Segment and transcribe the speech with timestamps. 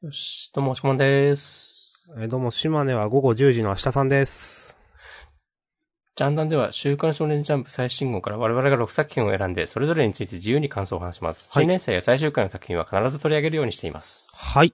[0.00, 2.08] よし、どうも、しこまんです。
[2.16, 4.76] えーどうも、島根は午後10時の明日さんです。
[6.14, 11.50] ジャンダンでは、週刊少年ジャンプ最新号から我々が6作品を選んで、それぞれについて自由に感想を話します。
[11.52, 14.30] はい新年祭や最終回の作品は必ず取り上げるようにしています。
[14.36, 14.72] はい。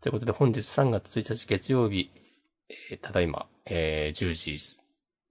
[0.00, 2.12] ということで、本日3月1日月曜日、
[2.92, 4.80] えーただいま、えー10時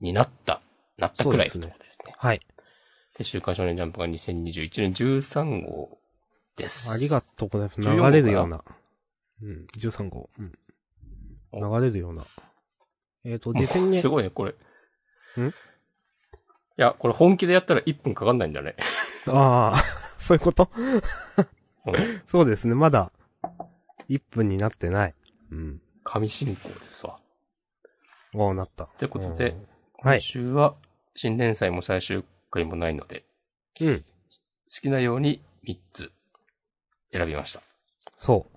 [0.02, 0.60] になった、
[0.98, 2.14] なったくらいのところですね。
[2.18, 2.42] はい。
[3.18, 5.98] で週刊少年ジャンプが2021年13号
[6.58, 6.92] です。
[6.92, 7.80] ありがとうございます。
[7.80, 8.64] 14号流れるような。
[9.42, 10.30] うん、13号。
[10.38, 10.52] うん。
[11.52, 12.26] お流れるような。
[13.24, 14.52] えっ、と、実にねす、ごいね、これ。
[14.52, 15.48] ん？
[15.48, 15.52] い
[16.76, 18.76] や、これ本気でやったら1分かかんないんだね？
[19.28, 19.78] ああ、
[20.20, 20.70] そういうこと？
[20.76, 21.02] うん
[22.26, 23.12] そうですね、まだ、
[24.10, 25.16] 1分になってない。
[25.52, 25.82] うん。
[26.04, 27.20] 神進行ですわ。
[28.36, 28.86] おーなった。
[28.98, 29.56] ということで
[29.94, 30.76] 今週は
[31.16, 33.26] 新連載も最終回もないので、
[33.80, 34.02] うん。
[34.02, 36.12] 好きなように3つ
[37.18, 37.62] 選びました。
[38.18, 38.48] そ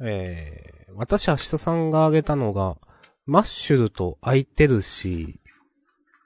[0.00, 0.06] う。
[0.06, 2.76] えー、私、明日さんが挙げたのが、
[3.26, 5.50] マッシュルとアイテルシー、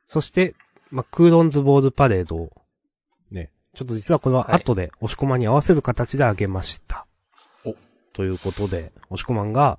[0.06, 0.54] そして、
[0.90, 2.50] まあ、クーロンズボールパレードを、
[3.30, 7.06] ね、ちょっと実はこれは後で押し込まんに合わせる形で挙げました。
[7.64, 7.74] お
[8.12, 9.78] ということで、押し込まんが、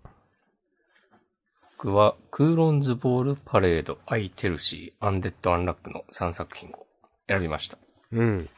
[1.82, 6.86] 僕は、クーロンズボールパレード、アイテルシー、アンデッド・アンラックの3作品を
[7.30, 7.78] 選びました。
[8.12, 8.50] うん。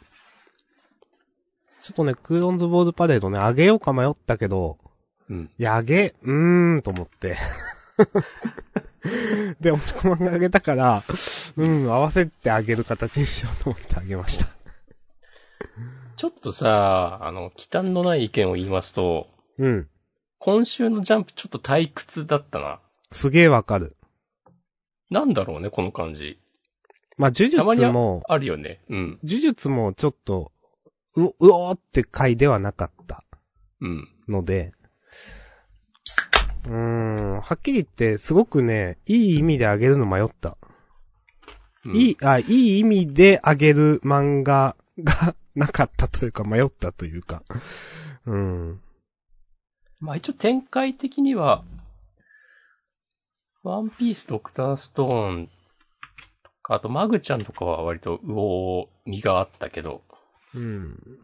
[1.82, 4.78] ちょっとね、クーロンズボールパレードね、あげようか迷ったけど、
[5.30, 5.50] うん。
[5.58, 7.38] いや、あげ、うーん、と思って。
[9.60, 11.04] で、押し込まんがあげたから、
[11.58, 14.48] うん、合わせてあげる形にしようと思ってあげました。
[16.18, 19.90] ちょっとさ、あの、忌憚のない意見を言いますと、うん。
[20.38, 22.80] 今週のジャンプちょっと退屈だったな。
[23.12, 23.96] すげえわかる。
[25.10, 26.40] なんだろうね、この感じ。
[27.18, 28.82] まあ、呪術も、あるよね。
[28.90, 29.20] うん。
[29.24, 30.51] 呪術もちょっと、
[31.16, 33.24] う、うおーって回ではなかった
[33.82, 34.08] うん。
[34.28, 34.72] ので、
[36.66, 40.58] うーん、はっきり言って、すごくね、いい意味であげるの迷った。
[41.86, 47.44] うんいい、あ、いい意味であげる漫画が なかったというか、迷ったというか。
[48.26, 48.82] うん。
[50.00, 51.64] まあ一応展開的には、
[53.64, 55.48] ワンピース、ドクターストーン
[56.44, 60.04] とか、あとマグちゃんとかは割と魚身があったけど、
[60.56, 61.20] うん。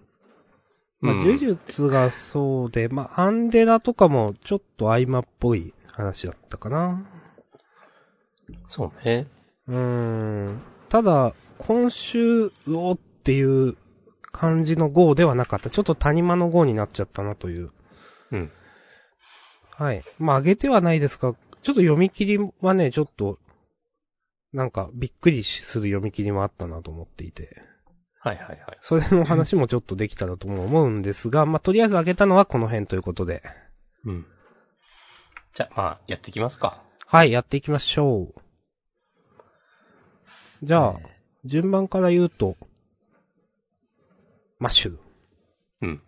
[0.99, 7.05] まあ、うん呪術がそうで、まあ、アンデラとかもちょっと合間っぽい話だったかな。
[8.67, 9.27] そうね。
[9.67, 10.61] うーん。
[10.89, 13.75] ただ、今週、うおっていう
[14.31, 15.69] 感じの号ではなかった。
[15.69, 17.71] ちょっと谷間の号になっちゃったなという。
[18.31, 18.51] うん。
[19.71, 20.03] はい。
[20.17, 23.39] まあ、上げてはないですが、ちょっと読み切りはね、ちょっと、
[24.53, 27.61] なんか、びっくりする読み切りもあったなと思っていて。
[28.27, 28.77] はいはいはい。
[28.81, 33.41] それの話もちょっとできたらとも思うんですが、 まあ、とりあえず上げたのはこの辺ということで。
[34.03, 34.25] うん。
[35.53, 36.83] じゃあ、まあ、やっていきますか。
[37.05, 38.41] はい、やっていきましょう。
[40.61, 42.57] じゃあ、え順番から言うと、
[44.59, 44.97] マッシュ
[45.81, 46.01] うん。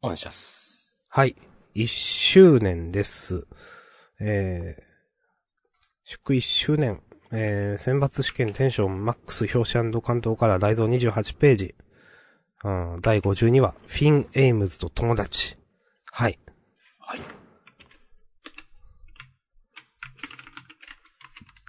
[0.00, 0.96] お願いします。
[1.08, 1.36] はい。
[1.74, 3.46] 一周年です。
[4.20, 4.82] えー、
[6.04, 7.02] 祝一周年。
[7.32, 11.74] えー、選抜試験テンションマックス表紙巻頭カラー大増28ページ。
[12.64, 15.56] うん、第52話、フィン・エイムズと友達。
[16.12, 16.38] はい。
[16.98, 17.20] はい。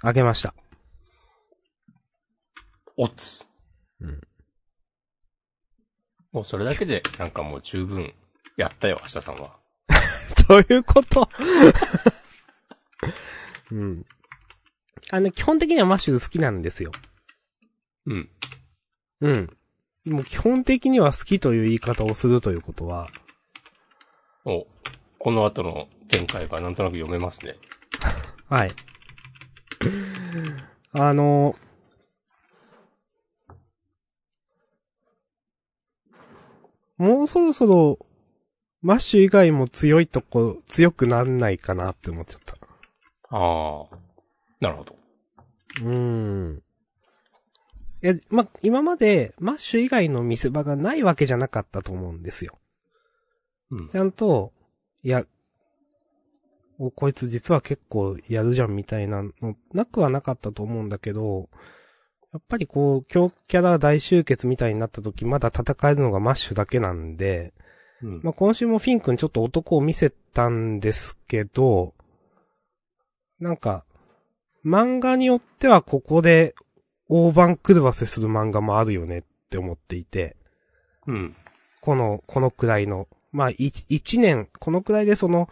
[0.02, 0.54] あげました。
[2.96, 3.46] おつ。
[4.00, 4.20] うん。
[6.32, 8.12] もうそれだけで、なんかもう十分、
[8.56, 9.56] やったよ、明日さんは。
[10.48, 11.28] どういうこと？
[13.70, 14.06] うん。
[15.10, 16.92] あの、基本的にはマッシュル好きなんですよ。
[18.06, 18.28] うん。
[19.20, 19.56] うん。
[20.06, 23.08] もう基本的には好きという言い方をするということは、
[24.44, 24.66] お、
[25.18, 27.56] この後の展開がなんとなく読めますね。
[28.48, 28.70] はい。
[30.92, 31.56] あの、
[36.96, 37.98] もうそろそろ、
[38.80, 42.56] マッシュ以外も強いとこ、強くなんないかなって思っちゃった。
[43.30, 44.07] ああ。
[44.60, 44.96] なるほど。
[45.82, 46.62] うーん。
[48.02, 52.58] いや、ま、今まで、マッシュ以外の見せ場がないわけじゃなかったと思うんですよ。
[53.70, 53.98] うんち。
[53.98, 54.52] ゃんと、
[55.02, 55.24] いや、
[56.78, 61.48] お、こいつ実は結構やるじゃんみたいなの、なくはなかったと思うんだけど、
[62.32, 67.52] やっぱりこう、強キャラ大集結みたいになった時、まだ戦えるのがマッシュだけなんで、
[68.02, 68.20] うん。
[68.22, 71.94] まあ、今週もフィン君ちょっと男を見せたんですけど、
[73.40, 73.84] なんか、
[74.64, 76.54] 漫画によってはここで
[77.08, 80.36] 大番狂わせする漫画もあるよねって思っていて、
[81.06, 81.36] うん。
[81.80, 85.48] この、このくらいのまあ、い一年、このくらいでその、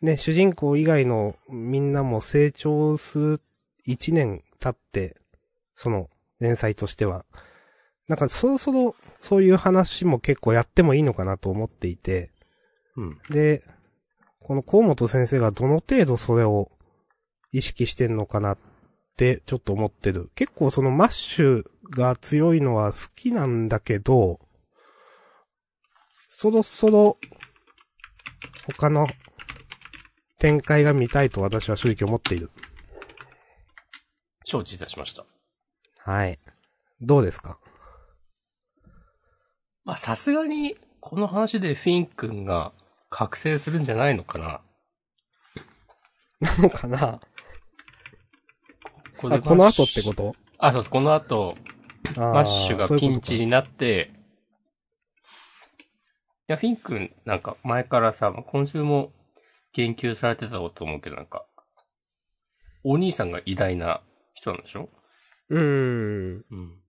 [0.00, 3.40] ね、主人公以外のみんなも成長する
[3.84, 5.16] 一年経って、
[5.74, 6.08] その、
[6.40, 7.24] 連載としては。
[8.06, 12.30] なんか、そろそろ、そういう話も結構やってもいいのかなと思っていて、
[12.96, 13.18] うん。
[13.30, 13.62] で、
[14.40, 16.70] この河本先生がどの程度それを
[17.52, 18.58] 意識してんのかなっ
[19.16, 20.30] てちょっと思ってる。
[20.34, 24.40] 結構そのマッシュが強いのは好きなんだけど、
[26.28, 27.18] そろそろ
[28.76, 29.06] 他の
[30.38, 32.50] 展開が見たいと私は正直思っている。
[34.44, 35.24] 承知いたしました。
[35.98, 36.38] はい。
[37.00, 37.58] どうですか？
[39.84, 42.72] まあ、さすがに、この話でフィン君が
[43.08, 44.60] 覚醒するんじゃないのかな。
[46.40, 47.20] なのかな？
[49.18, 50.34] こあ、この後ってこと？
[50.58, 51.56] あ、そうそう、この後、
[52.16, 54.12] ママッシュがピンチになって、
[56.48, 59.12] いや、フィン君、なんか前からさ、まあ今週も
[59.72, 61.44] 言及されてたと思うけど、なんか、
[62.84, 64.00] お兄さんが偉大な
[64.34, 64.88] 人なんでしょ？
[65.50, 66.44] うーん。
[66.50, 66.82] うん。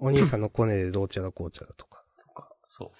[0.00, 2.02] お兄さんのコネでどうちゃらこうちゃらとか。
[2.18, 2.90] とか、そう。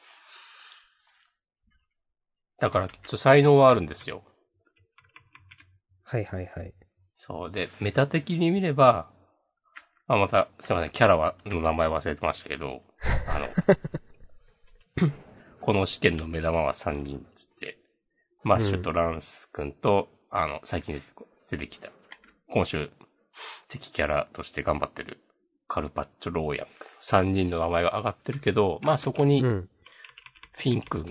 [2.60, 4.22] だから、ちょっと才能はあるんですよ。
[6.02, 6.74] はいはいはい。
[7.28, 7.52] そう。
[7.52, 9.10] で、メタ的に見れば、
[10.08, 12.82] まあ、また、すいません、キャラは、の名前忘れてましたけど、
[13.28, 15.10] あの、
[15.60, 17.78] この試験の目玉は3人つって、
[18.42, 20.98] マッシュとランス君と、あの、最近
[21.48, 21.90] 出てきた、
[22.48, 22.90] 今週、
[23.68, 25.18] 敵キャラとして頑張ってる、
[25.68, 26.66] カルパッチョ・ローヤン。
[27.02, 29.68] 3人の名前が上がってるけど、まあそこに、うん。
[30.52, 31.04] フィン君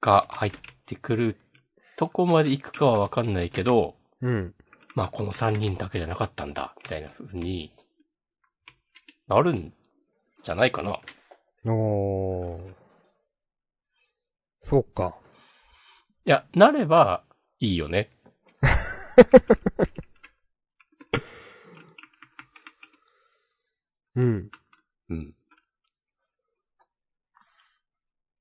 [0.00, 0.52] が入っ
[0.84, 1.36] てくる
[1.96, 4.54] とこまで行くかはわかんないけど、うん。
[4.98, 7.72] まあこの3人だけじゃなかったんだ、みたいな風に
[9.28, 9.72] なるん
[10.42, 10.98] じゃないかな。
[11.72, 12.74] おー。
[14.60, 15.16] そうか。
[16.24, 17.22] いや、なれば
[17.60, 18.10] いいよね。
[24.16, 24.50] うん。
[25.10, 25.32] うん。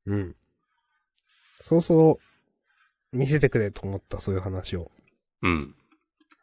[0.07, 0.35] うん。
[1.61, 2.19] そうそ
[3.13, 4.91] う、見せてくれと思った、そういう話を。
[5.43, 5.75] うん。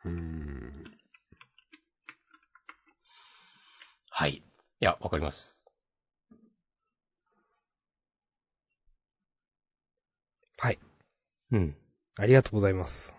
[0.04, 0.84] うーん。
[4.10, 4.34] はい。
[4.36, 4.42] い
[4.80, 5.62] や、わかります。
[10.58, 10.78] はい。
[11.52, 11.76] うん。
[12.16, 13.14] ありがとうございます。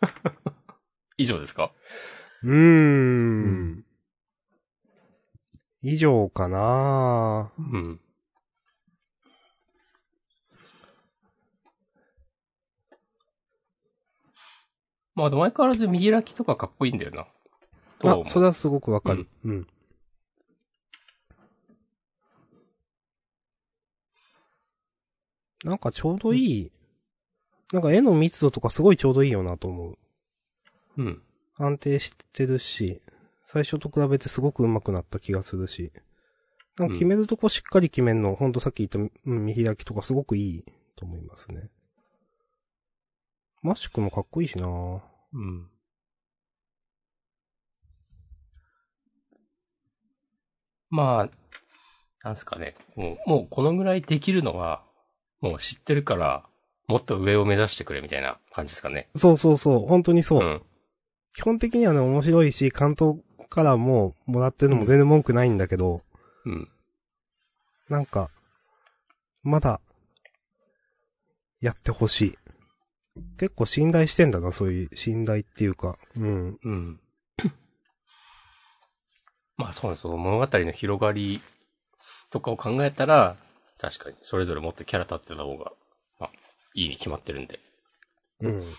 [1.16, 1.72] 以上ですか？
[2.42, 3.84] うーん。
[5.82, 8.00] 以上かなうん。
[15.18, 17.26] まあ、でも相変わらず見開きとかかっこいいんだよな。
[18.08, 19.26] あそれはすごくわかる。
[19.44, 19.66] うん。
[25.64, 26.72] なんかちょうどいい、
[27.72, 29.98] なんか絵の密度とかすごいちょうどいいよなと思う。
[30.98, 31.22] うん。
[31.56, 33.02] 安定してるし、
[33.44, 35.90] 最初と比べてすごく上手くなった気がするし。
[36.76, 40.64] なんか決めるとこしっかり決めんの、ほんとさっき言った、うん、見開きとかすごくいい
[40.94, 41.70] と思いますね。
[43.62, 45.02] マッシュ君もかっこいいしな
[45.32, 45.68] うん。
[50.90, 51.30] まあ、
[52.24, 52.74] なんすかね。
[52.96, 54.84] もう、もうこのぐらいできるのは、
[55.40, 56.44] もう知ってるから、
[56.86, 59.08] もっと上を目指してくれみたいな感じですかね。
[59.14, 60.42] そうそうそう、本当にそう。
[60.42, 60.62] うん。
[61.34, 63.18] 基本的にはね、面白いし、関東
[63.50, 66.02] からももらってるのも全然文句ないんだけど、
[66.44, 66.68] うん。
[67.88, 68.30] なんか、
[69.42, 69.80] まだ、
[71.60, 72.37] やってほしい。
[73.38, 75.98] 結構信頼してんだな、そういう信頼っていうか。
[76.16, 76.58] うん。
[76.62, 77.00] うん。
[79.56, 80.02] まあそうです。
[80.02, 81.42] その物語の広がり
[82.30, 83.36] とかを考えたら、
[83.78, 85.72] 確かにそれぞれもっとキャラ立ってた方が、
[86.18, 86.30] まあ、
[86.74, 87.60] いいに決まってるんで、
[88.40, 88.74] うん。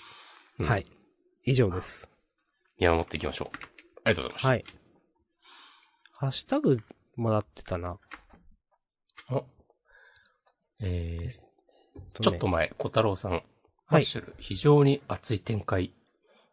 [0.59, 0.85] うんはい。
[1.45, 2.09] 以上です。
[2.77, 3.57] 見守っていきましょう。
[4.03, 4.47] ありがとうございました。
[4.49, 4.65] はい。
[6.13, 6.79] ハッシュタグ
[7.15, 7.97] もらってたな。
[9.29, 9.45] お
[10.81, 13.41] えー、ちょっと前、小太郎さん。
[13.89, 15.93] マッシュル、非常に熱い展開。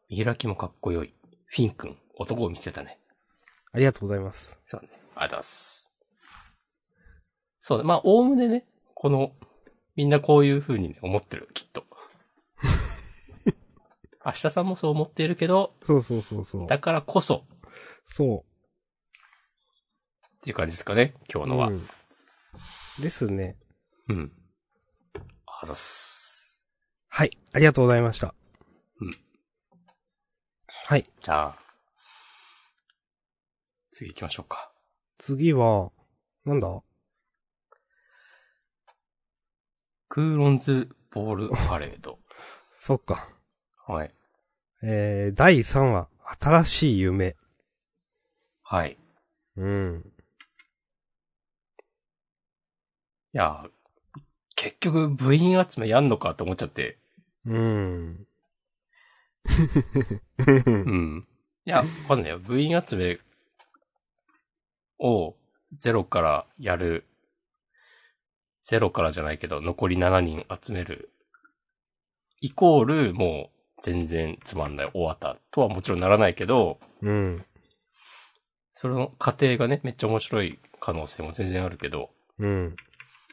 [0.09, 1.13] 見開きもかっこよい。
[1.47, 2.99] フィン君、男を見せたね。
[3.73, 4.59] ありがとうございます。
[4.67, 4.89] そうね。
[4.91, 5.93] ありがとうございます。
[7.61, 7.85] そうね。
[7.85, 9.33] まあ、おおむねね、この、
[9.97, 11.85] みんなこういう風にね、思ってる、きっと。
[14.25, 16.67] 明日さんもそう思っているけど、そうそうそうそう。
[16.67, 17.45] だからこそ、
[18.07, 18.45] そ
[20.37, 21.47] っていう感じですかね、今う。
[21.47, 21.69] 日のは。
[21.69, 21.87] うん
[23.01, 23.59] ですね。
[24.09, 24.33] うん。
[25.45, 26.26] あざっす。
[27.17, 27.31] はい。
[27.55, 28.35] ありがとうございました。
[29.01, 29.15] うん。
[30.85, 31.07] はい。
[31.23, 31.57] じゃあ、
[33.91, 34.71] 次行きましょうか。
[35.17, 35.93] 次は、
[36.45, 36.83] なんだ？
[40.11, 42.19] クーロンズボールパレード。
[42.77, 43.27] そっか。
[43.87, 44.15] はい。
[44.83, 47.35] えー、第3話、新しい夢。
[48.63, 48.99] はい。
[49.57, 50.13] うん。
[53.33, 53.65] いや、
[54.55, 56.99] 結局部員集めやんのかと思っちゃって。
[57.47, 58.27] うん。
[60.47, 61.29] うん。
[61.65, 62.39] いや、わかんないよ。
[62.39, 63.19] 部員集め
[64.99, 65.35] を
[65.73, 67.05] ゼロからやる。
[68.65, 71.11] ゼロからじゃないけど、残り7人集める。
[72.41, 77.45] イコール、もう、全然つまんない終わったとはもちろんならないけど、うん。
[78.75, 82.77] その過程がね、めっちゃ面白い可能性も全然あるけど、うん。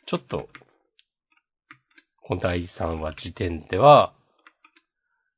[0.05, 0.49] ちょっと、
[2.25, 4.13] この第3話時点では、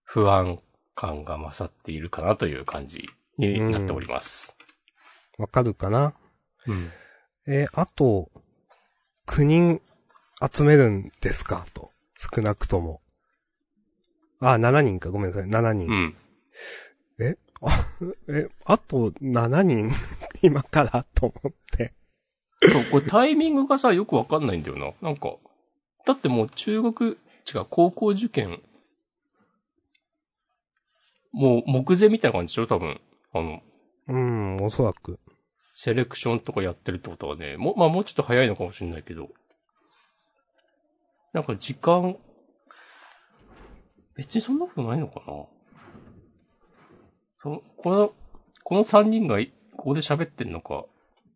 [0.04, 0.60] 不安
[0.94, 4.56] 感が勝っているかなという感じになっております。
[5.38, 6.14] わかるかな？
[6.68, 7.54] うん。
[7.54, 8.30] えーあと、
[9.28, 9.82] 9人
[10.56, 11.66] 集めるんですか？
[11.74, 11.92] と。
[12.18, 13.02] 少なくとも。
[14.40, 15.10] あ、7人か。
[15.10, 15.50] ごめんなさい。
[15.50, 15.88] 7人。
[15.88, 16.16] うん。
[17.20, 17.36] え？
[17.62, 17.86] あ、
[18.30, 19.90] え、あと7人？
[20.42, 21.04] 今から？
[21.16, 21.94] と思って。
[22.62, 24.94] そう、これタイミングがさ、よくわかんないんだよな。
[25.02, 25.36] なんか、
[26.06, 27.18] だってもう中学、
[27.54, 28.62] 違う、高校受験、
[31.32, 32.68] もう目前みたいな感じでしょ？
[32.68, 33.02] 多分。
[33.34, 33.62] あの、
[34.08, 35.20] うん、おそらく。
[35.74, 39.28] セレクションとかやってるってことはね、もう、まあもうちょっと早いのかもしれないけど、
[41.34, 42.16] なんか時間、
[44.16, 45.26] 別にそんなことないのかな
[47.40, 48.14] その、この、
[48.64, 50.86] この3人がいここで喋ってんのか、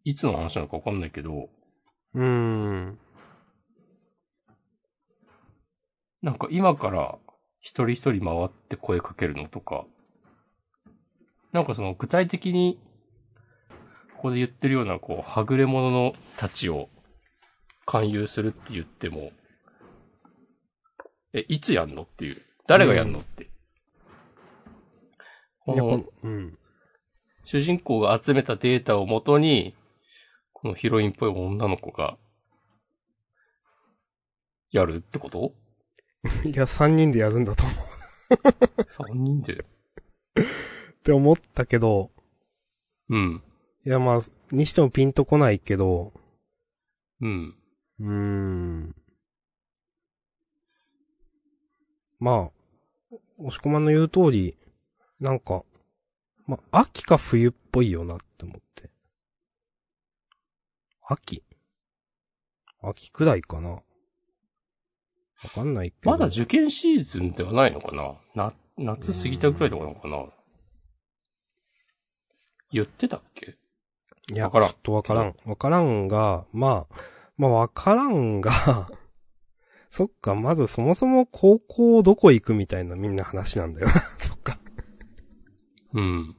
[0.05, 1.49] いつの話なのかわかんないけど、
[2.13, 2.99] うーん。
[6.21, 7.17] なんか今から
[7.61, 9.85] 一人一人回って声かけるのとか、
[11.51, 12.79] なんかその具体的に、
[14.15, 16.89] ここで言ってるような、こう、はぐれ者のたちを
[17.85, 19.31] 勧誘するって言っても、
[21.33, 22.41] え、いつやんのっていう。
[22.67, 23.45] 誰がやんのって。
[23.45, 23.47] い
[25.67, 26.57] や、この、うん。
[27.45, 29.75] 主人公が集めたデータをもとに、
[30.53, 32.17] このヒロインっぽい女の子が、
[34.71, 35.53] やるってこと？
[36.45, 39.13] いや、3人でやるんだと思う。
[39.13, 39.53] ?3 人で？
[39.53, 39.57] っ
[41.03, 42.11] て思ったけど、
[43.09, 43.43] うん。
[43.85, 44.19] いや、まあ、
[44.51, 46.13] にしてもピンとこないけど、
[47.21, 47.55] うん。
[47.99, 48.95] うーん。
[52.19, 54.57] まあ、押し込まんの言う通り、
[55.19, 55.63] なんか、
[56.45, 58.89] まあ、秋か冬っぽいよなって思って。
[61.01, 61.43] 秋？
[62.81, 63.81] 秋くらいかな
[65.43, 66.11] わかんないけど。
[66.11, 68.15] まだ受験シーズンではないのかな？
[68.35, 70.25] な、夏過ぎたぐらいとかなのかな？
[72.71, 73.55] 言ってたっけ？
[74.31, 75.35] いや、わからんちょっとわからん。
[75.45, 76.95] わからんが、まあ、
[77.37, 78.51] まあわからんが、
[79.89, 83.93] そっか、まずそもそも高校どこ行くみたいなみんな話なんだよな。
[84.19, 84.59] そっか。
[85.93, 86.35] うん。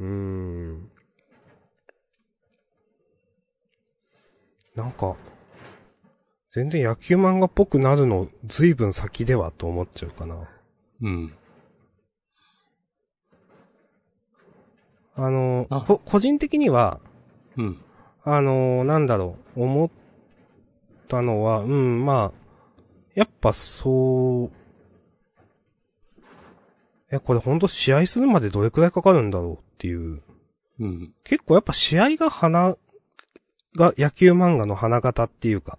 [0.00, 0.90] うーん。
[4.74, 5.14] なんか、
[6.50, 10.48] 全然野球漫画っぽくなるのずいぶん先ではと思っちゃうかな。
[11.02, 11.32] うん。
[15.14, 17.00] あの、あこ個人的には、
[17.56, 17.80] うん。
[18.24, 19.90] あのーなんだろう、思っ
[21.08, 22.40] たのは、うん、まあ、
[23.14, 24.50] やっぱそう、
[27.12, 30.22] え、これほんと試合するまでどれくらいかかるんだろうっていう。
[30.80, 31.12] うん。
[31.22, 32.76] 結構やっぱ試合が花、
[33.76, 35.78] が野球漫画の花形っていうか、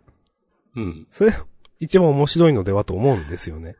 [0.75, 1.07] うん。
[1.09, 1.33] それ
[1.79, 3.75] 一番面白いのではと思うんですよね。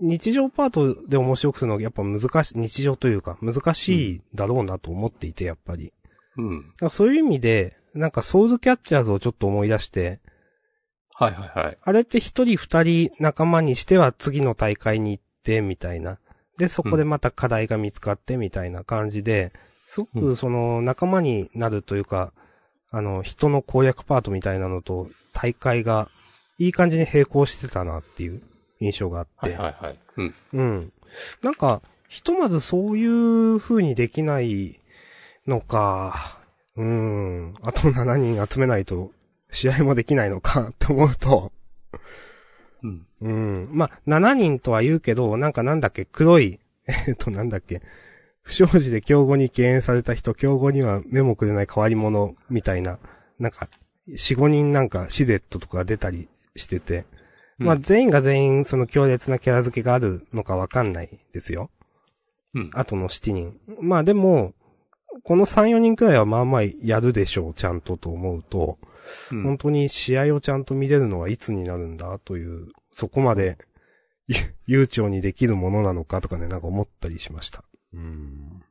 [0.00, 5.92] 日常パートで面白くするのはやっぱ難しい、日常というか難しいだろうなと思っていて、やっぱり。
[6.36, 6.60] うん。
[6.60, 10.20] だからそういう意味で、なんかソウルキャッチャーズをちょっと思い出して、
[11.14, 11.78] はいはいはい。
[11.82, 16.20] あれって一人二人仲間にしては次の大会に行って、みたいな。
[16.58, 19.52] で、そこでまた課題が見つかって、みたいな感じで、
[19.88, 22.32] すごうんくその仲間になるというか、
[22.90, 26.08] あの、人の攻略パートみたいなのと大会が
[26.58, 28.42] いい感じに並行してたなっていう
[28.80, 29.50] 印象があって。
[29.50, 29.98] はいはいはい。
[30.16, 30.34] うん。
[30.52, 30.92] うん。
[31.42, 34.80] なんか、ひとまずそういう風にできない
[35.46, 36.38] のか、
[36.76, 37.54] うーん。
[37.62, 39.12] あと7人集めないと
[39.52, 41.52] 試合もできないのかって思うと、
[42.82, 43.06] うん。
[43.20, 43.68] うん。
[43.72, 47.82] まあ、7人とは言うけど、なんかなんだっけ、黒い、えっとなんだっけ、
[48.48, 52.98] 不祥事で競合に敬遠された人、競合には目もくれない変わり者みたいな、
[53.38, 53.68] なんか、
[54.08, 57.04] 4、5人なんかシデットとか出たりしてて、
[57.58, 61.70] まあうん全員が全員その強烈なキャラ付けがあるのかわかんないですよ。
[62.54, 62.70] うん。
[62.72, 63.60] あとの7人。
[63.82, 64.54] まあでも、
[65.24, 68.78] この3、4人くらいはまあまあやるでしょう、ちゃんとと思うと、
[69.30, 73.58] うん本当に試合をちゃんと見れるのはいつになるんだという、そこまで
[74.26, 74.36] ゆ
[74.80, 77.62] 悠長にできるものなのかとかね、なんか思ったりしました。
[77.98, 78.62] うん。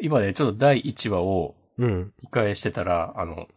[0.00, 2.12] 今ね、ちょっと第1話をうん。
[2.22, 3.48] 見返してたら、あの、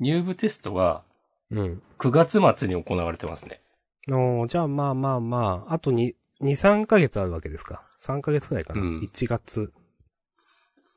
[0.00, 1.04] 入部テストが
[1.50, 1.82] うん。
[1.98, 3.62] 9月末に行われてますね。
[4.10, 7.88] おーじゃあまあまあまあ、あとに、2、3ヶ月あるわけですか。
[8.00, 8.80] 3ヶ月くらいかな。
[8.80, 9.72] うん1月。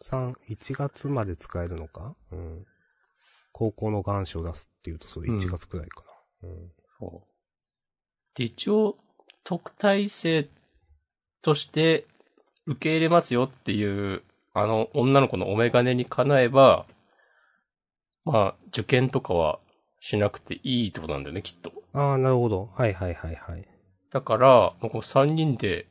[0.01, 2.15] 3、1月まで使えるのか？
[2.31, 2.65] うん。
[3.51, 6.03] 高校の願書を出すっていうと、それ1月くらいか
[6.41, 6.49] な。
[6.49, 6.71] うん。
[6.99, 8.37] そう。
[8.37, 8.97] で、一応、
[9.43, 10.49] 特待生
[11.41, 12.07] として
[12.71, 14.23] 受け入れますよっていう、
[14.53, 16.85] あの、女の子のお眼鏡にかなえば、
[18.25, 19.59] まあ、受験とかは
[19.99, 21.71] しなくていいってことなんだよね、きっと。
[21.93, 22.69] ああ、なるほど。
[22.73, 23.67] はいはいはいはい。
[24.11, 25.87] だから、もうこの3人で、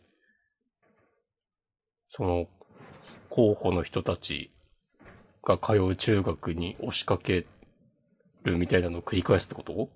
[2.09, 2.47] その、
[3.29, 4.51] 候補の人たち
[5.45, 7.47] が通う中学に押しかけ
[8.43, 9.89] るみたいなのを繰り返すってこと？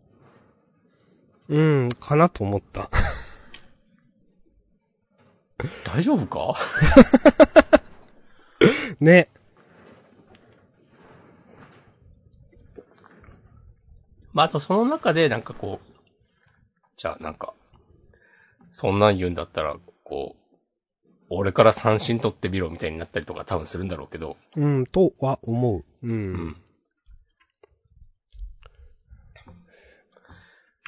[1.49, 2.89] うん、かなと思った。
[5.85, 6.57] 大丈夫か？
[9.01, 9.29] ね。
[14.33, 15.93] まあ、あとその中でなんかこう、
[16.97, 17.55] じゃあなんか、
[18.73, 20.45] そんなん言うんだったら、こう、
[21.31, 25.85] 俺から三振取ってみろみたいになったりとか多分するんだろうけど、うん、とは思う。
[26.03, 26.57] うん。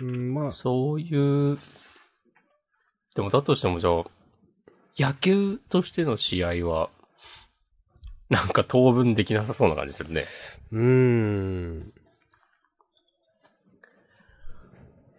[0.01, 0.09] うん。
[0.09, 1.59] うん、まあ、そういう、
[3.15, 4.05] でもだとしてもじゃあ、
[4.99, 6.91] 野球としての試合は、
[8.29, 10.25] なんか当分できなさそうな感じするね。
[10.73, 11.93] うーん。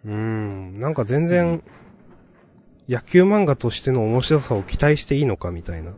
[0.04, 0.80] うーん。
[0.80, 1.62] なんか全然、
[2.88, 5.94] 野球漫画としての面白さを期待していいのかみたいな。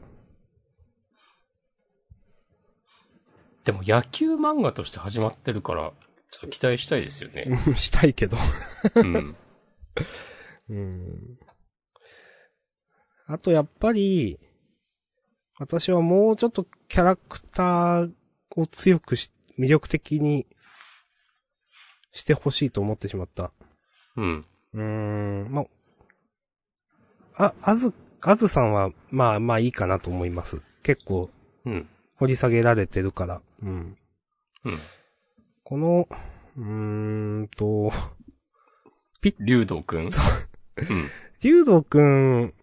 [3.65, 5.93] でも野球漫画として始まってるから、
[6.31, 7.47] ちょっと期待したいですよね。
[7.67, 8.37] う んしたいけど。
[8.95, 9.37] うん。
[10.69, 11.39] うん。
[13.33, 14.41] あとやっぱり、
[15.61, 18.13] 私はもうちょっとキャラクター
[18.57, 20.49] を強くし、魅力的に
[22.11, 23.53] してほしいと思ってしまった。
[24.17, 24.45] うん。
[24.75, 25.65] うーん、ま
[27.37, 30.61] あ、あ、あず、あずさんは、まあまあいいかなと思います。
[30.83, 31.31] 結構、
[31.65, 31.89] うん。
[32.17, 33.43] 掘り下げられてるから。
[33.63, 33.97] うん。
[34.65, 34.79] うん。
[35.63, 36.09] この、
[36.57, 37.93] うーんと、
[39.39, 40.07] 竜道くん？
[40.07, 40.11] うん。
[41.41, 42.55] 竜道くん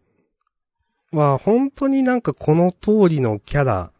[1.11, 3.91] は本当になんかこの通りのキャラ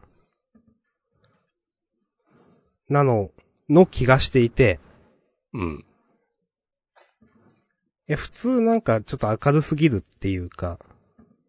[2.89, 3.31] なの、
[3.69, 4.79] の気がしていて、
[5.53, 5.85] うん。
[8.09, 10.79] いや普通なんかちょっと明るすぎるっていうか、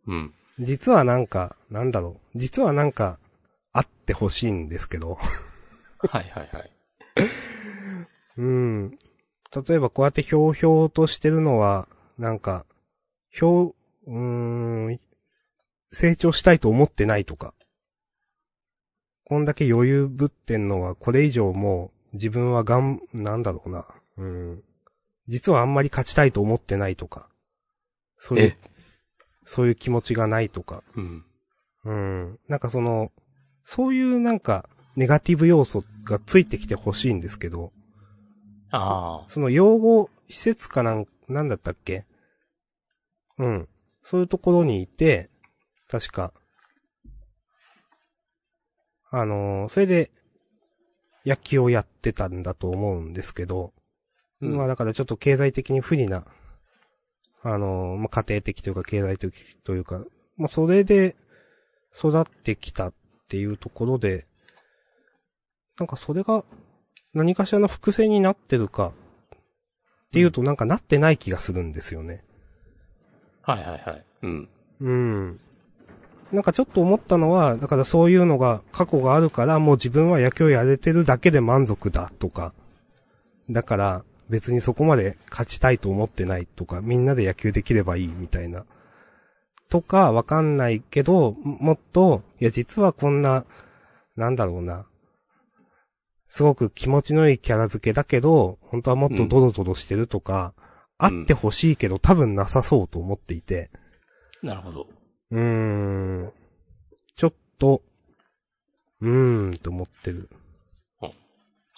[0.06, 0.34] うん。
[0.58, 2.38] 実はなんか、なんだろう。
[2.38, 3.18] 実はなんか、
[3.72, 5.18] あってほしいんですけど。
[5.98, 6.70] はいはいはい。
[8.38, 8.98] うん。
[9.68, 12.66] 例えばこうやってひょうひょうとしてるのは、なんか、
[13.30, 13.74] ひょ
[14.06, 14.98] う、うーん、
[15.90, 17.54] 成長したいと思ってないとか。
[19.24, 23.86] こんだけ余裕ぶってんのは、これ以上もう、自分はがん、なんだろうな。
[24.16, 24.62] うん。
[25.26, 27.28] 実はあんまり勝ちたいと思ってないとか。
[28.16, 28.58] そういうえ、
[29.44, 30.82] そういう気持ちがないとか。
[30.96, 31.24] うん。
[31.84, 32.38] うん。
[32.48, 33.12] なんかその、
[33.64, 37.72] そういうなんか、ネガティブ要素がついてきてほしいんですけど、
[38.70, 39.28] ああ。
[39.28, 42.04] その養護施設かなん、なんだったっけ？
[43.38, 43.68] うん。
[44.02, 45.30] そういうところにいて、
[45.88, 46.32] 確か、
[49.10, 50.10] あのーそれで、
[51.24, 53.72] 野球をやってたんだと思うんですけど、
[54.40, 56.24] うんまあだからちょっと経済的に不利な、
[57.42, 60.00] あのーまあ家庭的というか経済的というか、
[60.36, 61.16] まあそれで
[61.94, 62.92] 育ってきたっ
[63.28, 64.26] ていうところで、
[65.78, 66.44] なんかそれが
[67.14, 72.24] 何かしらの伏線になってるかっていうとなんかなってない気がするんですよね。
[73.42, 74.04] はいはいはい。
[74.22, 74.48] うん。
[74.80, 75.40] うん。
[76.32, 82.52] なんかちょっと思ったのは、だからそういうのが過去があるからもう自分は野球をやれてるだけで満足だとか、
[83.48, 88.66] だから別にそこまで勝ちたいと思ってないとか、みんなで野球できればいいみたいな。
[89.70, 93.44] とかわかんないけど、もっと、いや実はこんな、
[94.16, 94.86] なんだろうな。
[96.28, 100.52] すごく気持ちのいいキャラ付けだけど、本当はもっとドロドロしてるとか、
[100.98, 103.70] あってほしいけど多分なさそうと思っていて。
[104.42, 104.97] なるほど。
[105.30, 105.40] うー
[106.26, 106.32] ん。
[107.16, 107.82] ちょっと、
[109.00, 110.28] うーんと思ってる。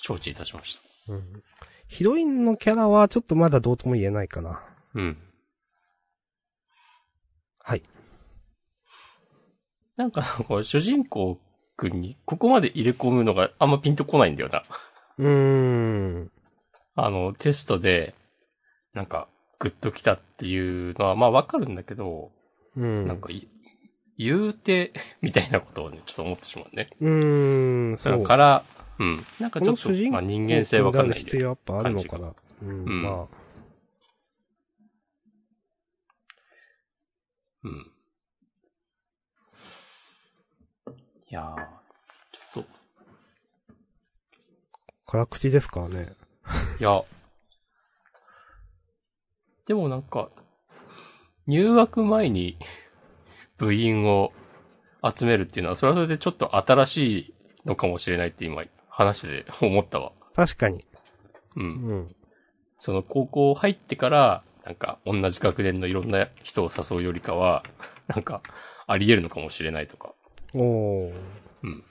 [0.02, 1.12] 承知いたしました。
[1.12, 1.42] うん。
[1.88, 4.62] ヒロインのキャラはちょっとまだどうとも言えないかな。
[4.94, 5.18] うん。
[7.58, 7.82] はい。
[9.96, 10.24] なんか、
[10.62, 11.38] 主人公
[11.76, 14.64] くんに、ここまで入れ込むのがあんまピンとこないんだよな。
[15.18, 16.30] うーん。
[16.94, 18.14] あの、テストで、
[18.94, 22.30] なんか、グッときたっていうのは、まあわかるんだけど、
[22.76, 23.06] うん。
[23.08, 23.48] なんかい、
[24.18, 26.90] 言うて、 みたいなことをね、ちょっと思ってしまうね。
[27.00, 28.22] うーん、そだう。
[28.22, 28.64] から、
[28.98, 29.26] うん。
[29.38, 32.34] なんかこちょっとまあ人間性わかんない必要やっぱあるのかな。
[32.62, 33.26] うん、うんまあ。
[37.64, 37.92] うん。
[41.30, 41.56] いやー、
[42.54, 42.64] ちょっ
[45.06, 46.12] 辛口ですからね。
[46.78, 47.02] と、いや、
[49.66, 50.30] でもなんか、
[51.50, 52.56] 入学前に
[53.58, 54.32] 部員を
[55.04, 57.34] 集めるっていうのは、それはそれでちょっと新しい
[57.66, 60.12] のかもしれないって今、話で 思ったわ。
[60.34, 60.84] 確かに。
[61.56, 61.60] う。
[61.60, 61.66] うん
[62.02, 62.16] ん。
[62.78, 67.64] その高校入ってから、なんか同じ学年のいろんな人を誘うよりかは、
[68.06, 68.42] なんか、
[68.86, 70.14] あり得るのかもしれないとか。
[70.54, 71.12] おー。
[71.62, 71.84] うん。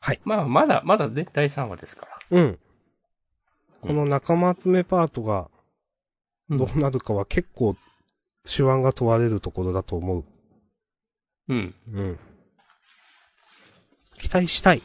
[0.00, 0.20] はい。
[0.24, 2.18] まあ、まだ、まだね、第3話ですから。
[2.30, 2.58] うん。
[3.86, 5.50] この仲間集めパートが
[6.48, 7.74] うんどうなるかは結構
[8.46, 10.24] 手腕が問われるところだと思う。
[11.48, 11.74] うん。
[11.92, 12.18] うん。
[14.18, 14.82] 期待したい。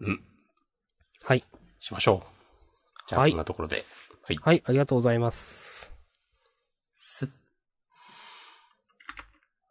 [0.00, 0.22] うん。
[1.22, 1.42] はい。
[1.78, 2.28] しましょう。
[3.08, 3.86] じゃあ、はいこんなところで。
[4.22, 4.36] はい。
[4.36, 5.94] はい、ありがとうございます。
[6.98, 7.26] す。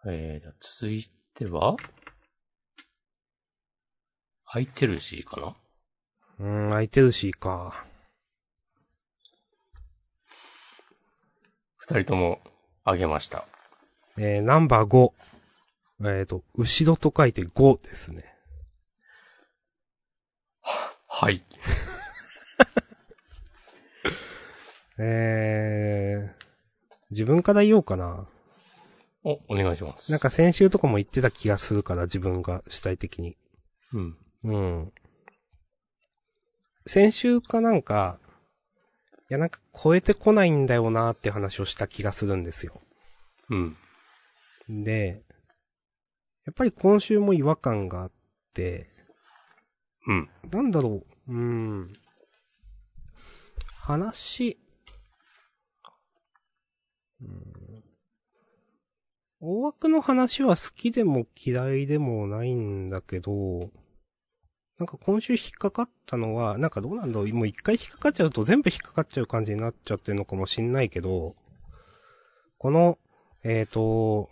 [0.08, 1.76] えー、続いては、
[4.44, 5.56] ハイテルシーかな？
[6.40, 7.84] うーん、空いてるしか。
[11.78, 12.40] 二人とも
[12.84, 13.46] あげました。
[14.18, 15.12] えー、ナンバー5。
[16.20, 18.24] えっ、と、後ろと書いて5ですね。
[21.08, 21.44] はい。
[24.98, 26.44] えー、
[27.12, 28.28] 自分から言おうかな。
[29.24, 30.12] お、お願いします。
[30.12, 33.36] なんか、先週とかも言ってた気がするから、自分が主体的に。
[33.92, 34.18] うん。
[34.44, 34.94] うん。
[36.86, 38.20] 先週かなんか、
[39.30, 42.82] いやなんか超えてこないんだよなって話をした気がするんですよ。
[43.50, 43.78] うん。
[44.84, 45.24] で、
[46.46, 48.12] やっぱり今週も違和感があっ
[48.54, 48.90] て、
[50.08, 50.30] うん。
[50.52, 51.94] なんだろう、うーん。
[53.76, 54.58] 話、
[57.22, 57.84] うん
[59.42, 63.72] 大枠の話は好きでも嫌いでもないんだけど、
[64.80, 71.36] なんか今週引っかかったのは、なんかどうなんだろう、もう一回引っかかっちゃうと全部引っかかっちゃう感じになっちゃってるのかもしんないけど、
[72.58, 72.98] この、
[73.44, 74.30] えっ、と、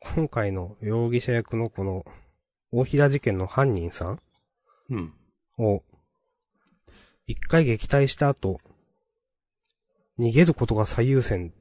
[0.00, 2.04] 今回の容疑者役のこの、
[2.72, 4.20] 大平事件の犯人さん
[4.90, 5.14] うん。
[5.56, 5.84] を、
[7.28, 8.60] 一回撃退した後、
[10.18, 11.52] 逃げることが最優先。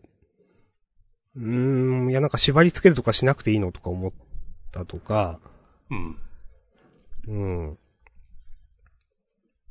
[1.36, 4.12] うーん、いやなんか縛り付けるとかしなくていいのとか思っ
[4.71, 5.39] たとか、
[5.91, 6.17] うん。
[7.27, 7.77] うん。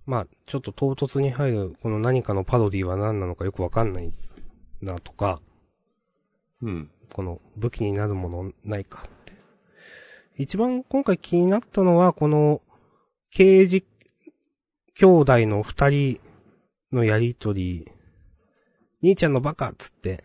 [0.06, 4.12] まあ、ちょっと唐突に入る、この何かのパロディは何なのかよくわかんない
[4.82, 5.40] なとか、
[6.62, 6.90] うん。
[7.12, 9.32] この武器になるものないかって。
[10.36, 12.60] 一番今回気になったのは、この、
[13.30, 13.84] 刑事
[14.94, 16.20] 兄弟の二人
[16.92, 17.90] のやりとり、
[19.02, 20.22] 兄ちゃんのバカっつって、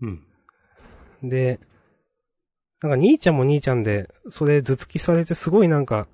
[0.00, 0.24] うん。
[1.22, 1.60] で、
[2.80, 6.08] なんか兄ちゃんも兄ちゃんで、それ頭突きされてすごいなんか、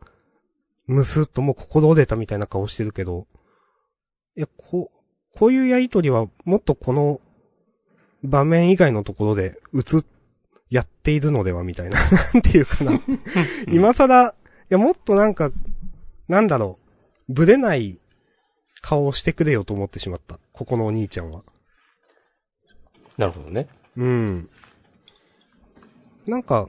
[0.86, 3.26] むすっともう心折れたみたいな顔してるけど、
[4.36, 7.20] いや、こう、こういうやりとりはもっとこの
[8.22, 10.04] 場面以外のところで映っ、
[10.68, 11.98] やっているのではみたいな、
[12.34, 13.00] なんていうかな。
[13.70, 14.32] 今更、い
[14.68, 15.50] や、もっとなんか、
[16.28, 16.78] なんだろ
[17.28, 18.00] う、ぶれない
[18.80, 20.40] 顔をしてくれよと思ってしまった。
[20.52, 21.44] ここのお兄ちゃんは。
[23.16, 23.68] なるほどね。
[23.96, 24.50] うん。
[26.26, 26.68] なんか、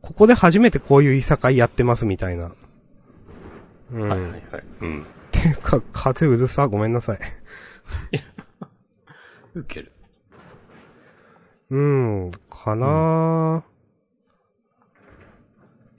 [0.00, 2.54] ここで初めてこういういさかいやってますみたいな。
[3.94, 4.08] うん。
[4.08, 4.42] はいはいはい。
[4.80, 5.02] うん。
[5.02, 7.18] っていうか、風うるさ、ごめんなさい。
[9.54, 9.92] 受ける。
[11.70, 13.64] うん、かな、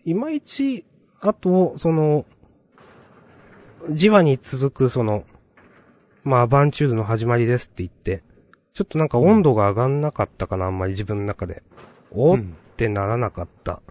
[0.04, 0.86] いまいち、
[1.22, 2.26] あと、その、
[3.90, 5.24] じわに続くその、
[6.24, 8.24] まあ、アバンチュールの始まりですって言って、
[8.74, 11.64] ちょっとなんか温度が上がんなかったかな、あんまり自分の中で。
[12.12, 12.40] おっ
[12.78, 13.82] てならなかった。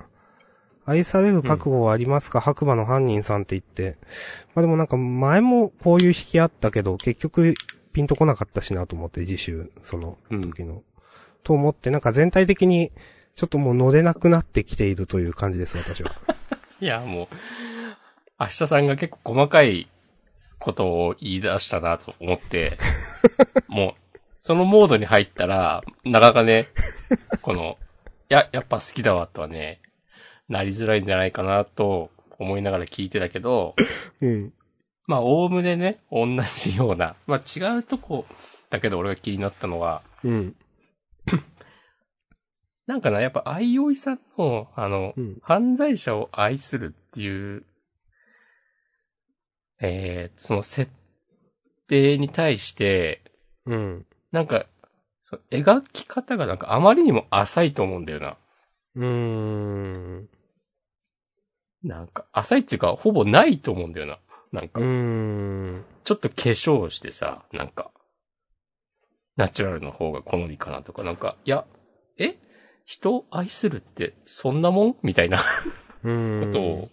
[0.86, 3.98] 愛される覚悟はありますか、白馬の犯人さんって言って。
[4.54, 7.54] まあでもなんか前もこういう引きあったけど、結局
[7.92, 10.82] ピンとこなかったしなと思って、次週、その時の。
[11.42, 12.90] と思って、なんか全体的に、
[13.34, 16.12] ちょっともう乗れなくなってきているという感じです、私は。
[16.80, 17.28] いや、もう、
[18.38, 19.88] 明日さんが結構細かい
[20.58, 22.78] ことを言い出したなと思って、
[23.68, 26.68] もう、そのモードに入ったら、なかなかね、
[27.42, 27.78] この、
[28.28, 29.80] いや、やっぱ好きだわとはね、
[30.48, 33.74] なりづらいんじゃないかなと、思いながら聞いてたけど、
[34.20, 34.52] うん。
[35.06, 38.26] まあ、おおむねね、同じような、まあ違うとこ
[38.70, 40.56] だけど俺が気になったのは、うん。
[42.86, 47.64] なんかな、やっぱ、愛おいさんの、あの、うん犯罪者を愛するっていう、
[49.80, 50.90] えー、その設
[51.88, 53.22] 定に対して、
[53.66, 54.06] うん。
[54.32, 54.66] なんか、
[55.50, 58.36] 描き方がなんかあまりにも浅いと思うんだよな。
[58.96, 60.28] うーん。
[61.84, 64.18] なんか、浅いっていうか、ほぼないと思うんだよな。
[64.52, 65.84] なんかうー、ん。
[66.02, 67.90] ちょっと化粧してさ、なんか、
[69.36, 71.64] ナチュラルの方が好みかなとか、なんか、いや、
[72.18, 72.36] え？
[72.86, 74.96] 人を愛するってそんなもん？
[75.02, 75.42] みたいな。
[76.02, 76.90] ことを、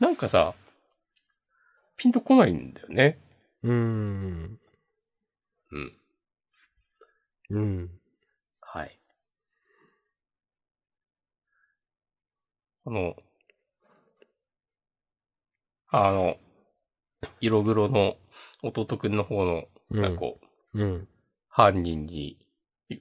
[0.00, 0.54] なんかさ、
[1.96, 3.18] ピンとこないんだよね。
[3.62, 4.58] うーん。
[5.70, 5.92] うん。
[7.50, 7.90] うん。
[8.60, 8.98] はい。
[12.84, 13.16] この、
[15.90, 16.36] あの、
[17.40, 18.16] 色黒の
[18.62, 20.38] 弟くんの方の、うんなんかこ
[20.74, 21.08] う、うん。
[21.48, 22.38] 犯人に、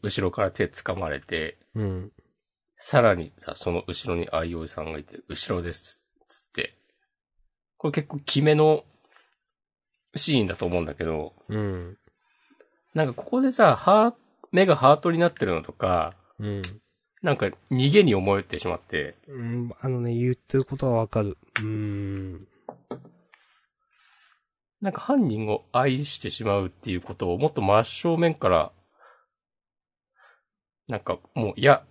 [0.02, 2.12] 後ろから手掴まれて、うん。
[2.78, 6.78] さらにさ、その後ろに愛おいさんがいて、後ろです、つって。
[7.78, 8.86] これ結構決めの
[10.16, 11.98] シーンだと思うんだけど、うん。
[12.94, 14.14] なんかここでさ、ハー、
[14.52, 16.62] 目がハートになってるのとか、うん。
[17.22, 19.72] なんか逃げに思えてしまって、うん。
[19.82, 21.38] あのね、言ってることはわかる。
[21.60, 22.48] うーん。
[24.82, 28.72] なんか犯人を愛してしまうっていうことをもっと真正面から、
[30.88, 31.84] なんかもう、いや、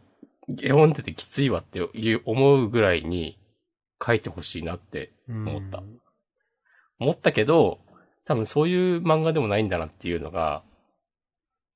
[0.49, 3.39] 読んでてきついわっていう思うぐらいに
[4.05, 5.83] 書いてほしいなって思った。
[6.99, 7.81] 思ったけど、
[8.25, 10.63] 多分そういう漫画でもないんだなっていうのが、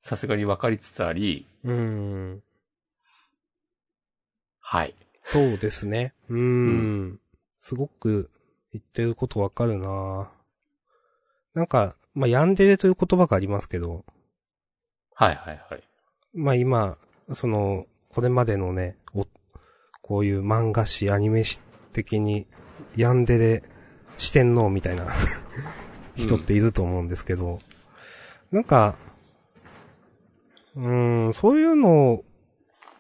[0.00, 2.42] さすがに分かりつつあり、うん。
[4.60, 4.94] はい。
[5.22, 6.14] そうですね。
[6.28, 7.20] うーん。
[7.58, 8.30] すごく
[8.72, 10.30] 言ってることわかるな
[11.54, 14.04] なんか、まあ、ヤンデレという言葉がありますけど、
[15.14, 15.82] はいはいはい。
[16.34, 16.96] まあ、今、
[17.32, 19.26] その、これまでのね、お、
[20.02, 21.60] こういう漫画誌、アニメ誌
[21.92, 22.46] 的に、
[22.96, 23.62] ヤンデレ
[24.18, 25.06] 四天王みたいな
[26.16, 27.58] 人っていると思うんですけど、
[28.50, 28.96] なんか、
[30.76, 32.24] うーん、そういうのを、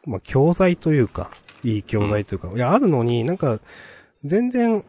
[0.04, 1.30] まあ、教材というか、
[1.62, 3.60] いい教材というか、いや、あるのになんか、
[4.24, 4.84] 全然、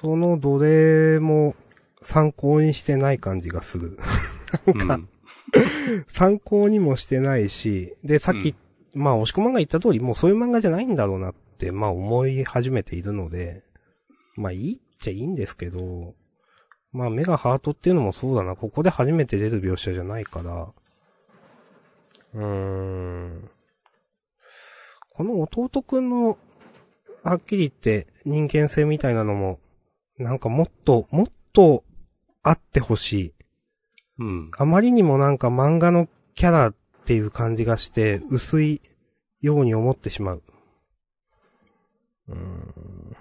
[0.00, 1.54] そのどれも
[2.00, 3.98] 参考にしてない感じがする。
[4.66, 5.08] うん。
[6.08, 8.54] 参考にもしてないし、で、さっき、
[8.94, 13.62] まあ、押し込まんが言った通り、もうそういう漫画じゃないんだろうなって、まあ思い始めているので、
[14.36, 16.14] まあいいっちゃいいんですけど、
[16.92, 20.68] まあ目がハートっていうのもそうだな、ここで初めて出る描写じゃないから、
[22.34, 23.50] うーん。
[25.12, 26.38] この弟くんの、
[27.22, 29.58] はっきり言って人間性みたいなのも、
[30.20, 31.82] なんかもっと、もっと
[32.42, 33.34] あってほしい。
[34.18, 34.50] うん。
[34.58, 36.74] あまりにもなんか漫画のキャラっ
[37.06, 38.82] ていう感じがして、薄い
[39.40, 40.42] ように思ってしまう。
[42.28, 43.16] うーん。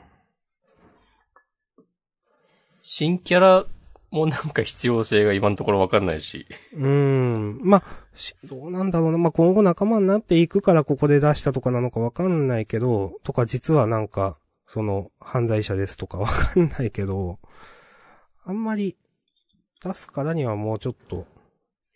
[2.82, 3.66] 新キャラ
[4.12, 6.48] もなんか必要性が今のところわかんないし。
[6.74, 7.62] うーん。
[7.64, 7.84] まあ、
[8.14, 9.18] しどうなんだろうな。
[9.18, 14.38] まあ、今後仲間になっていくからここで出したとかなのかわかんないけど、とか実はなんか、
[14.72, 17.40] その、犯罪者ですとかわかんないけど、
[18.46, 19.00] あんまり、
[19.84, 21.26] 出すからにはもうちょっと、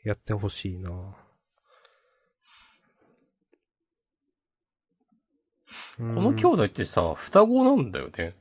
[0.04, 0.90] やってほしいな。
[0.90, 1.16] こ
[5.98, 8.36] この兄弟ってさ、双子なんだよね。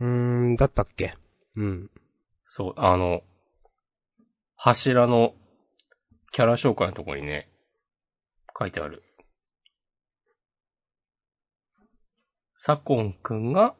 [0.00, 0.08] うー
[0.50, 1.14] ん、だったっけ？
[1.54, 1.90] うん。
[2.44, 3.22] そう、あの、
[4.56, 5.32] 柱の
[6.32, 7.48] キャラ紹介のところにね、
[8.58, 9.04] 書いてある。
[12.60, 13.76] サコンくんが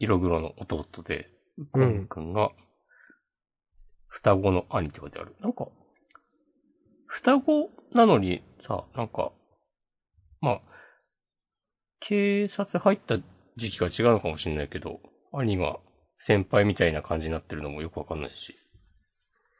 [0.00, 2.50] 色黒の弟で、ウコンくんが
[4.08, 5.36] 双子の兄って書いてある。
[5.40, 5.68] なんか、
[7.06, 9.30] 双子なのにさ、なんか、
[10.40, 10.60] まあ、
[12.00, 13.18] 警察入った
[13.56, 14.98] 時期が違うのかもしれないけど、
[15.32, 15.76] 兄が
[16.18, 18.56] 先輩みたいな感じになってるのもよくわかんないし。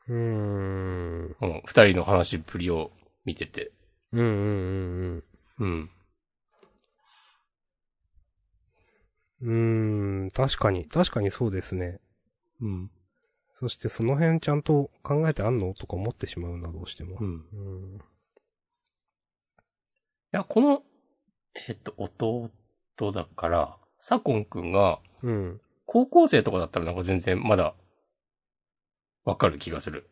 [0.09, 1.37] うーん。
[1.41, 2.91] うん、二人の話っぷりを
[3.25, 3.71] 見てて。
[4.13, 5.25] うんうんうん
[5.59, 5.67] うん。
[5.67, 5.91] うん。
[9.45, 12.01] うーん、確かに、確かにそうですね。
[12.63, 12.91] うん。
[13.53, 15.75] そしてその辺ちゃんと考えてあんの？
[15.75, 17.25] とか思ってしまうな、どうしてもう。
[17.25, 17.35] ん。
[17.35, 17.61] いう
[17.97, 17.99] ん。
[20.33, 20.83] や、この、
[21.69, 22.51] えっと、弟
[23.13, 25.61] だから、サコンくんが、うん。
[25.87, 27.75] 高校生とかだったらなんか全然まだ、
[29.25, 30.09] わかる気がする。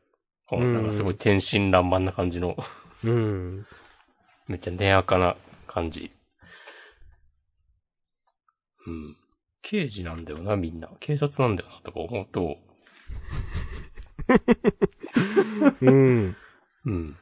[0.47, 2.57] このなんかすごい天真爛漫な感じの、
[3.03, 3.67] うん。
[4.47, 6.13] めっちゃ根やかな感じ。
[8.87, 9.17] うん。
[9.63, 10.91] 刑事なんだよな、みんな。
[11.01, 12.59] 警察なんだよな、とか思うと、
[15.81, 16.37] うん。
[16.85, 17.17] うん。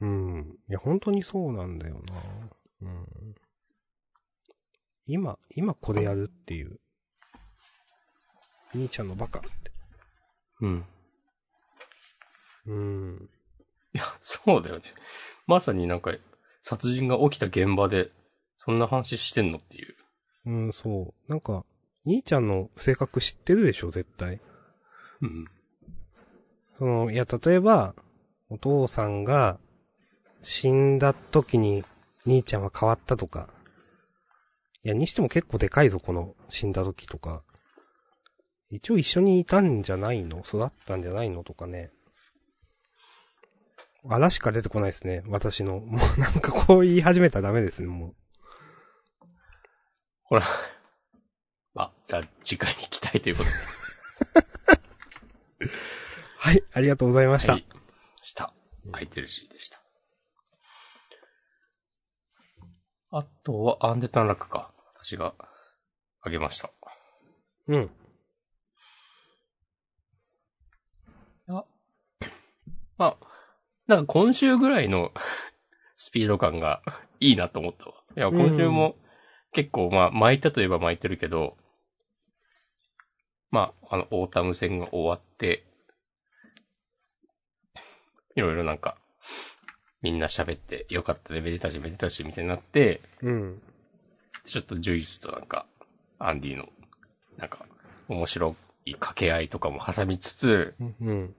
[0.00, 0.58] うん。
[0.68, 2.22] いや、本当にそうなんだよな。
[2.82, 3.34] うん。
[5.06, 6.78] 今、今これやるっていう。
[8.74, 9.48] 兄ちゃんのバカって。
[10.60, 10.84] うん。
[12.66, 13.30] うん。
[13.94, 14.84] いや、そうだよね。
[15.46, 16.12] まさになんか、
[16.62, 18.10] 殺人が起きた現場で、
[18.66, 19.94] そんな話してんのっていう。
[20.44, 21.30] うん、そう。
[21.30, 21.64] なんか、
[22.04, 24.40] 兄ちゃんの性格知ってるでしょ、絶対。
[25.22, 25.46] うん。
[26.76, 27.94] その、いや、例えば、
[28.50, 29.58] お父さんが
[30.42, 31.84] 死んだ時に
[32.26, 33.48] 兄ちゃんは変わったとか。
[34.84, 37.42] いや、にしても結構でかいぞ、この死んだ時とか。
[38.70, 40.40] 一応一緒にいたんじゃないの？
[40.40, 41.90] 育ったんじゃないのとかね。
[44.08, 45.80] あらしか出てこないですね、私の。
[45.80, 48.14] もうなんかこう言い始めたらダメですね、も
[50.28, 50.42] ほら。
[51.76, 53.56] あ、じゃあ次回に期待ということで。
[55.66, 55.70] う。
[56.38, 57.52] はい、ありがとうございました。
[57.52, 57.66] はい。
[58.22, 58.52] した。
[58.90, 59.80] 空いてるしでした。
[63.10, 64.72] あとは、アンデタンラックか。
[64.94, 65.34] 私が、
[66.22, 66.70] あげました。
[67.68, 67.90] うん。
[71.48, 71.64] あ、
[72.98, 73.26] まあ、
[73.86, 75.12] なんか今週ぐらいの
[75.96, 76.82] スピード感が
[77.20, 77.94] いいなと思ったわ。
[78.16, 78.96] いや、今週も
[79.56, 81.56] 結構まあ巻いたといえば巻いてるけど、
[83.50, 85.64] まあ、あの、オータム戦が終わって、
[88.34, 88.98] いろいろなんか、
[90.02, 93.62] みんな喋って、よかったね、めでたしめでたしみたいになって、うん。
[94.44, 95.64] ちょっとジュイスとなんか、
[96.18, 96.68] アンディの、
[97.38, 97.64] なんか、
[98.08, 101.34] 面白い掛け合いとかも挟みつつ、うん。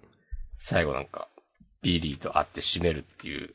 [0.57, 1.29] 最後なんか、
[1.83, 3.53] ビリーと会って締めるっていう。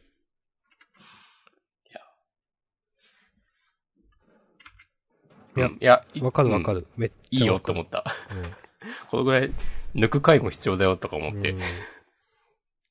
[5.56, 5.66] いや。
[5.66, 6.80] いやうんいや、わかるわかる。
[6.80, 6.86] る。
[6.96, 7.74] めっいいよちゃわかる。
[7.74, 8.04] と思った。
[9.10, 9.52] このぐらい、
[9.94, 11.54] 抜く回も必要だよとか思って。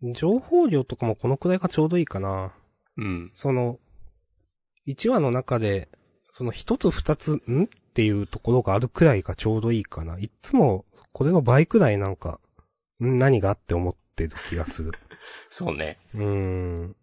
[0.01, 0.13] うん。
[0.13, 2.53] 情報量とかもこのくらいがちょうどいいかな。
[2.97, 3.31] うん。
[3.33, 3.79] その、
[4.87, 5.89] 1話の中で、
[6.31, 7.65] その一つ二つ、ん？
[7.65, 10.17] っていうところがあるくらいがちょうどいいかな。
[10.17, 12.39] いっつも、これの倍くらいなんか、
[12.99, 13.17] ん？
[13.19, 14.91] 何がって思ってる気がする。
[15.49, 15.99] そうね。
[16.13, 16.95] うーん。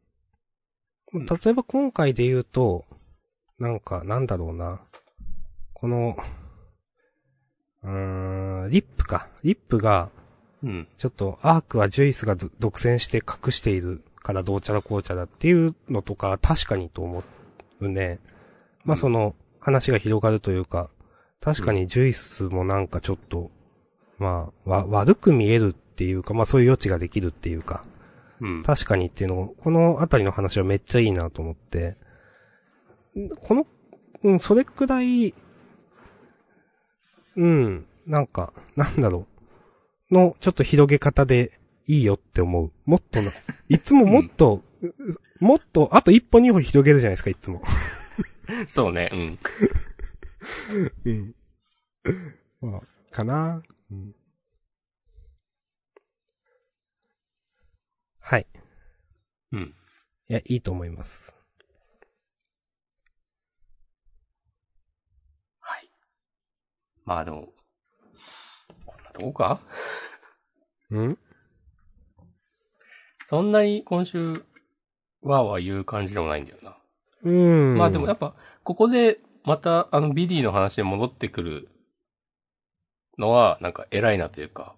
[1.12, 2.84] 例えば今回で言うと、
[3.58, 4.87] なんか、なんだろうな。
[5.80, 6.16] この、
[7.84, 9.28] うーん、リップか。
[9.42, 10.10] リップが、
[10.62, 10.88] うん。
[10.96, 17.22] ちょっと、アークはジュイスがど独占して隠しているからどうちゃらこうちゃらっていうのとか、確かにと思
[17.80, 18.18] うね。
[18.84, 20.90] まあ、その、話が広がるというか、
[21.40, 23.50] 確かにジュイスもなんかちょっと、
[24.18, 27.82] まあ、わ、悪く見えるっていうか、まあそういう余地ができるっていうか、
[28.40, 28.62] うん。
[28.62, 31.96] 確かにっていうのを、このあたりの話はめっちゃいいなと思って、
[33.16, 33.66] んこの、
[34.24, 35.34] うん、それくらい、
[37.38, 39.28] うん、なんか、なんだろ
[40.10, 41.52] う、の、ちょっと広げ方で
[41.86, 42.72] いいよって思う。
[42.84, 43.30] もっとな、
[43.70, 44.64] いつももっと、
[45.38, 47.62] もっと、あと一歩二歩広げるじゃないですか、いつも。
[48.66, 49.10] そうね。
[49.12, 49.38] うん。
[51.06, 51.34] うん。
[52.60, 53.62] まあ、かな。
[53.92, 54.14] うん。
[58.18, 58.46] はい。
[59.52, 59.74] うん。
[60.28, 61.32] いや、いいと思います。
[65.60, 65.88] はい。
[67.08, 67.48] まあでも、
[68.84, 69.60] こんなとこか？
[70.90, 71.18] うん？
[73.24, 74.44] そんなに今週、
[75.22, 76.76] わーわー言う感じでもないんだよな。
[77.22, 77.78] うん。
[77.78, 81.70] まあでもやっぱ、ここで、また、あの、ビリーの話に戻ってくる
[83.16, 84.76] のは、なんか偉いなというか、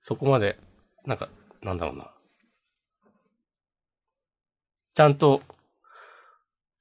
[0.00, 0.58] そこまで、
[1.04, 1.28] なんか、
[1.60, 2.10] なんだろうな。
[4.94, 5.42] ちゃんと、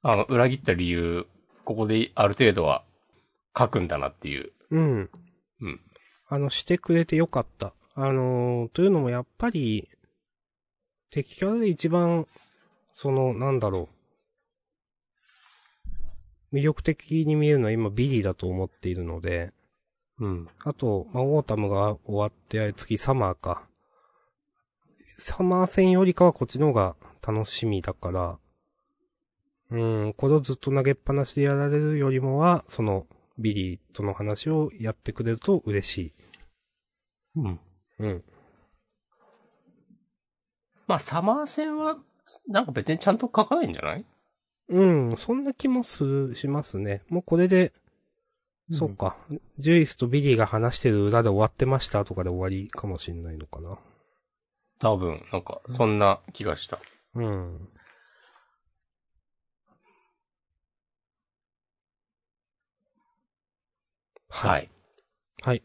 [0.01, 1.27] あの、裏切った理由、
[1.65, 2.85] ここである程度は
[3.57, 4.51] 書くんだなっていう。
[4.71, 5.09] うん。
[5.61, 5.81] うん。
[6.27, 7.73] あの、してくれてよかった。
[7.95, 9.89] あのーというのもやっぱり、
[11.09, 12.27] 敵キャラで一番、
[12.93, 13.89] その、なんだろ
[16.51, 16.55] う。
[16.55, 19.51] 魅力的に見えるのは今ビリーだと思っているので、
[20.19, 20.47] うん。
[20.63, 23.67] あと、まあ、オータムが終わって、次サマーか。
[25.17, 28.39] サマー戦よりかはこっちの方が楽しみだから、
[29.69, 33.05] うん、これをずっと投げっぱなしでやられるよりもは、その、
[33.39, 36.13] ビリーとの話をやってくれると嬉しい。
[37.35, 37.59] うん。
[37.99, 38.23] うん。
[40.87, 41.97] まあ、サマー戦は、
[42.47, 44.05] なんか別にちゃんと書かないんじゃない？
[44.69, 47.01] うん、そんな気もする、しますね。
[47.09, 47.71] もうこれで、
[48.73, 49.15] そっか。
[49.57, 53.77] ジュイスとビリーが話してる裏で終わってましたとかで終わりかもしんないのかな。
[54.79, 56.79] 多分、なんか、そんな気がした。
[57.15, 57.69] うん。
[64.37, 64.65] はい。
[64.65, 64.69] い。
[65.41, 65.63] はい。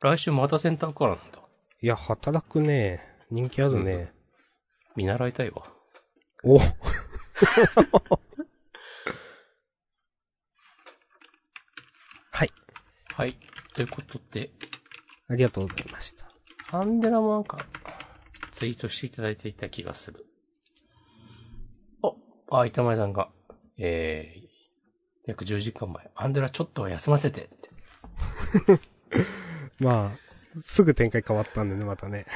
[0.00, 1.38] 来週またセンターカラーなんだ。
[1.80, 3.00] いや、働くね。
[3.30, 4.12] 人気あるね。
[4.94, 5.64] 見習いたいわ。
[6.44, 6.58] お
[12.30, 12.52] はい。
[13.14, 13.36] はい。
[13.74, 14.50] ということで、
[15.28, 16.30] ありがとうございました。
[16.70, 17.58] アンデラもなんか、
[18.52, 20.26] ツイートしていただいていた気がする。
[22.02, 22.16] お、
[22.56, 23.32] あ、板前さんが、
[23.78, 24.51] えー、
[25.26, 27.70] 約10時間前、アンデラちょっとは休ませてって。
[29.78, 32.26] まあ、すぐ展開変わったんでね、またね。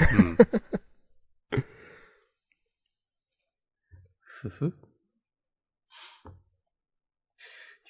[1.53, 1.61] うん。
[4.43, 4.64] ふふ。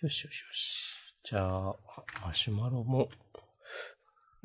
[0.03, 0.87] よしよしよし。
[1.25, 1.77] じゃあ、
[2.23, 3.09] マシュマロも、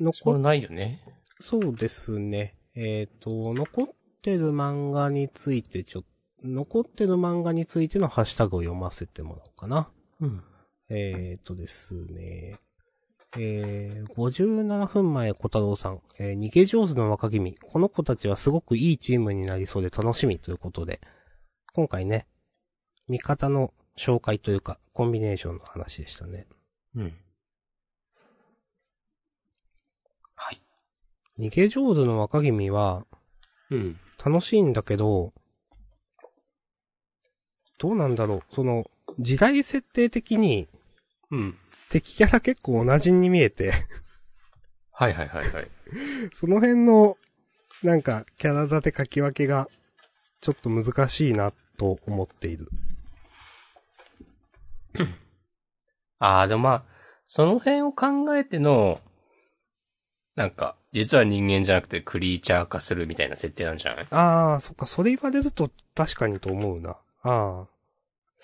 [0.00, 1.02] 残ないよね。
[1.40, 2.58] そうですね。
[2.74, 3.88] えっ、と、残っ
[4.22, 6.08] てる漫画についてちょっと、
[6.44, 9.90] 残ってる漫画についてのハッシュタグを読ませてもらおうかな。
[10.22, 10.42] うん。
[10.88, 12.58] えっ、とですね。
[13.38, 17.54] えー、57分前小太郎さん、えー逃げ上手の若君。
[17.54, 21.00] この子たちはすごくいいチームになりそうで楽しみということで、
[21.72, 22.26] 今回ね、
[23.08, 26.46] 味方の紹介というか、コンビネーションの話でしたね。
[26.94, 27.14] うん。
[30.34, 30.62] はい。
[31.38, 33.06] 逃げ上手の若君は、
[33.70, 33.98] うん。
[34.24, 35.32] 楽しいんだけど、
[37.78, 38.42] どうなんだろう。
[38.54, 38.84] その、
[39.18, 40.68] 時代設定的に
[41.30, 41.58] うん。
[41.90, 43.72] 敵キャラ結構同じに見えて、
[44.92, 45.70] はいはいはいはい。
[46.32, 47.16] その辺の、
[47.82, 49.68] なんか、キャラ立て書き分けが、
[50.40, 52.68] ちょっと難しいな、と思っている。
[56.18, 56.84] ああ、でもまあ、
[57.26, 59.00] その辺を考えての、
[60.36, 64.06] なんか、実は人間じゃなくてクリーチャー化するみたいな設定なんじゃない？
[64.10, 66.90] ああ、そっか、それ言われると確かにと思うな。
[67.22, 67.66] ああ。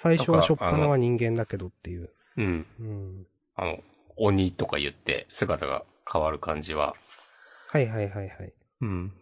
[0.01, 2.11] 最初はしょっぱなは人間だけどっていう。
[2.37, 2.67] うん。
[2.79, 3.27] うん。
[3.57, 3.81] あの、
[4.17, 6.95] 鬼とか言って姿が変わる感じは。
[7.71, 8.53] はいはいはいはい。
[8.83, 9.13] うん。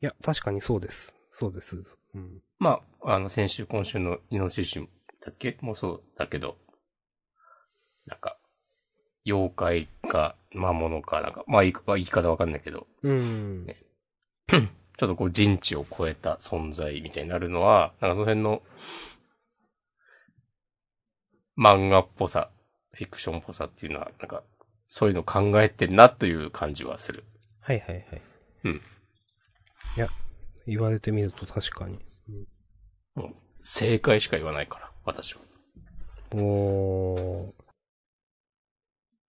[0.00, 1.12] いや、確かにそうです。
[1.32, 1.82] そうです。
[2.14, 2.38] うん。
[2.60, 4.78] まあ、あの、先週、今週のイノシシ
[5.20, 5.58] だっけ？
[5.60, 6.58] もそうだけど、
[8.06, 8.38] なんか、
[9.26, 13.66] 妖怪か魔物か、なんか、まあ言い言い方わかんないけど、うん。
[13.66, 13.76] ね
[14.96, 18.62] ちょっとこう人知を超えた存在みたいになるのは、なんかその辺の、
[21.56, 22.50] 漫画っぽさ、
[22.92, 24.42] フィクションっぽさっていうのは、なんか、
[24.88, 27.24] そういうの考えてんなという感じはする。
[27.60, 28.22] はいはいはい。
[28.64, 28.82] うん。
[29.96, 30.08] いや、
[30.66, 31.98] 言われてみると確かに。
[33.14, 35.40] もう、正解しか言わないから、私は。
[36.32, 37.52] おー。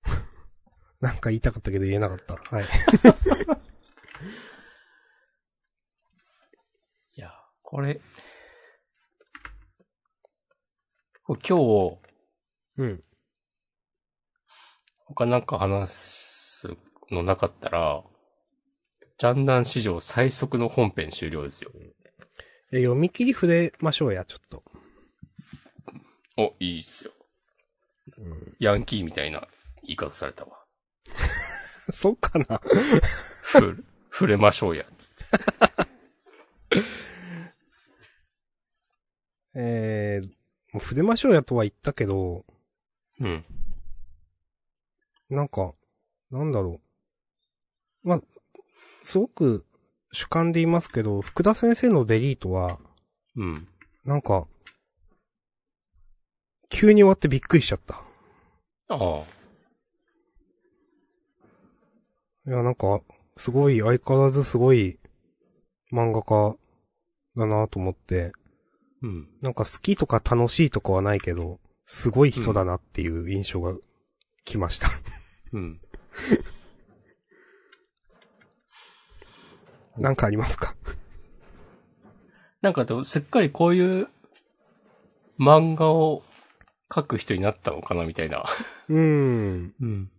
[1.02, 2.36] なんか言いたかったけど言えなかった。
[2.36, 2.66] はい。
[7.16, 8.02] いや、これ
[11.28, 11.98] 今日、
[12.78, 13.04] うん。
[15.06, 16.76] 他なんか話す
[17.12, 18.04] のなかったら、
[19.18, 21.72] ジャンダン史上最速の本編終了ですよ。
[22.72, 24.64] いや読み切り触れましょうや、ちょっと。
[26.38, 27.12] お、いいっすよ。
[28.60, 29.48] ヤンキーみたいな
[29.84, 30.66] 言い方されたわ。
[31.94, 32.60] そうかな？
[32.60, 34.86] ふ、触れましょうや。
[34.98, 35.26] つって
[39.54, 40.28] えー、
[40.74, 42.46] もう触れましょうやとは言ったけど、
[43.20, 43.46] うん。
[45.30, 45.74] なんか、
[46.32, 46.82] なんだろ
[48.04, 48.08] う。
[48.08, 48.22] まあ、
[49.04, 49.66] すごく
[50.12, 52.80] 主観で言いますけど、福田先生のデリートは、
[53.36, 53.68] うん。
[54.04, 54.48] なんか、
[56.70, 58.02] 急に終わってびっくりしちゃった。
[58.88, 59.24] ああ。
[62.48, 63.02] いや、なんか、
[63.38, 65.00] すごい、相変わらずすごい
[65.92, 66.56] 漫画家
[67.36, 68.32] だなと思って、
[69.02, 69.28] うん。
[69.42, 73.76] なんか好きとか楽しいとかはないけど、すごい人だなっていう印象が
[74.44, 74.90] 来ました。
[75.54, 75.80] うん。
[79.98, 80.76] なんかありますか？
[82.62, 84.08] なんかでも、すっかりこういう
[85.40, 86.24] 漫画を
[86.90, 88.46] 描く人になったのかなみたいな。
[88.90, 89.74] うーん。
[89.80, 90.12] うん。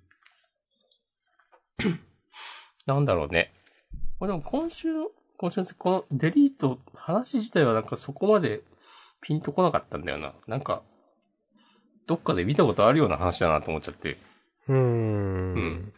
[2.87, 3.53] なんだろうね。
[4.21, 8.62] まあでも今週の、今週のこのデリート、話自体はなんかそこまで
[9.21, 10.35] ピンとこなかったんだよな。
[10.47, 10.83] なんか、
[12.07, 14.19] どっかで見たことあるような話だなと思っちゃって。
[14.69, 15.55] うーん。
[15.55, 15.93] うん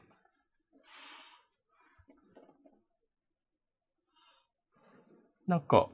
[5.49, 5.89] なんか、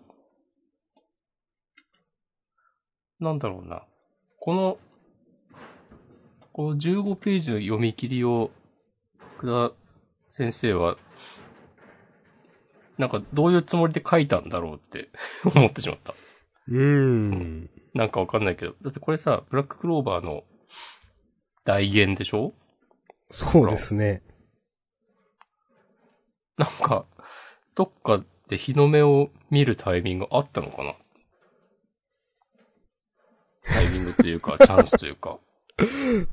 [3.21, 3.85] なんだろうな。
[4.41, 4.79] この、
[6.53, 8.51] この15ページの読み切りを、
[9.37, 9.73] 福田
[10.29, 10.97] 先生は、
[12.99, 15.09] なんかどういうつもりで書いたんだろうって
[15.55, 16.15] 思ってしまった。
[16.67, 17.71] うーん。
[17.95, 18.75] なんかわかんないけど。
[18.83, 20.45] だってこれさ、ブラッククローバーの
[21.65, 22.53] 大言でしょ？
[23.31, 24.23] そうですね。
[26.59, 27.07] なんか、
[27.75, 30.95] どっかで日の目を見るタイミングあったのかな？
[33.65, 35.39] タイミングというか、 チャンスというか。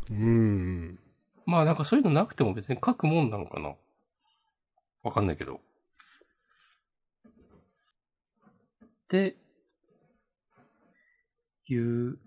[0.09, 0.99] うん。
[1.45, 3.75] まあなんかそういうのなくても別に書くもんなのかな？
[5.03, 5.61] わかんないけど。
[9.09, 9.35] で、
[11.67, 12.19] 言う、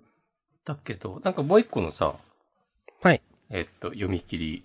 [0.65, 2.17] だけど、なんかもう一個のさ、
[3.03, 3.23] はい。
[3.51, 4.65] えっと、読み切り。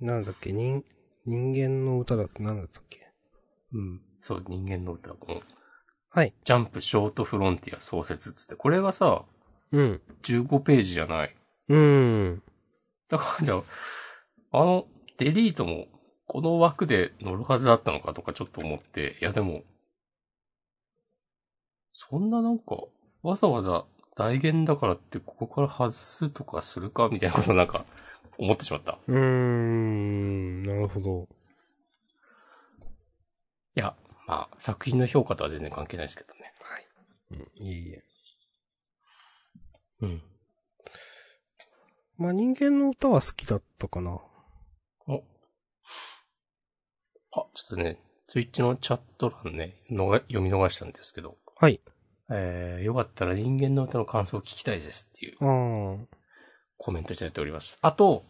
[0.00, 0.84] なんだっけ、人、
[1.26, 3.06] 人間の歌だってなんだったっけ？
[3.72, 4.00] うん。
[4.20, 5.10] そう、人間の歌。
[5.10, 5.42] この
[6.10, 6.34] はい。
[6.44, 9.24] ジャンプショートフロンティア創設っつって、これがさ、
[9.70, 10.00] うん。
[10.22, 11.36] 15ページじゃない。
[11.68, 12.42] うん。
[13.08, 13.62] だからじゃあ、
[14.58, 14.86] あの、
[15.18, 15.86] デリートも、
[16.26, 19.62] この枠で乗るはずだったのかとかちょっと思って、いやでも、
[21.92, 22.76] そんななんか、
[23.22, 23.84] わざわざ
[24.16, 27.84] 大言だからってここから外すとかするかみたいなことなんか、
[28.38, 28.98] 思ってしまった。
[29.06, 30.62] うーん。
[30.64, 31.28] なるほど。
[33.74, 33.94] いや、
[34.26, 36.52] まあ、作品の評価とは全然関係ないですけどね。
[36.60, 36.86] はい。
[37.30, 38.02] うん、いえいえ。
[40.02, 40.22] うん。
[42.18, 44.20] まあ、人間の歌は好きだったかな。
[45.06, 45.24] お。
[47.32, 51.80] あ、ちょっとね、ツイッチのチャット欄ね、のが読み逃したんですけど、はい。
[52.32, 55.36] えー、よかったら人間の歌の感想を聞きたいですっていう。
[56.78, 57.78] コメントいただいております。
[57.82, 58.24] あと、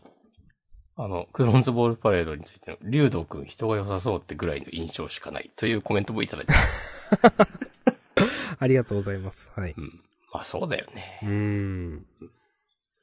[0.97, 7.19] あの、クローンズボールパレードについての、竜道くん人が良さそうってぐらいの印象しかないというコメントもいただいてます。
[8.59, 9.51] ありがとうございます。
[9.57, 9.75] はい。
[9.77, 10.01] うん。
[10.33, 11.27] まあそうだよねう。
[11.27, 12.07] ーん。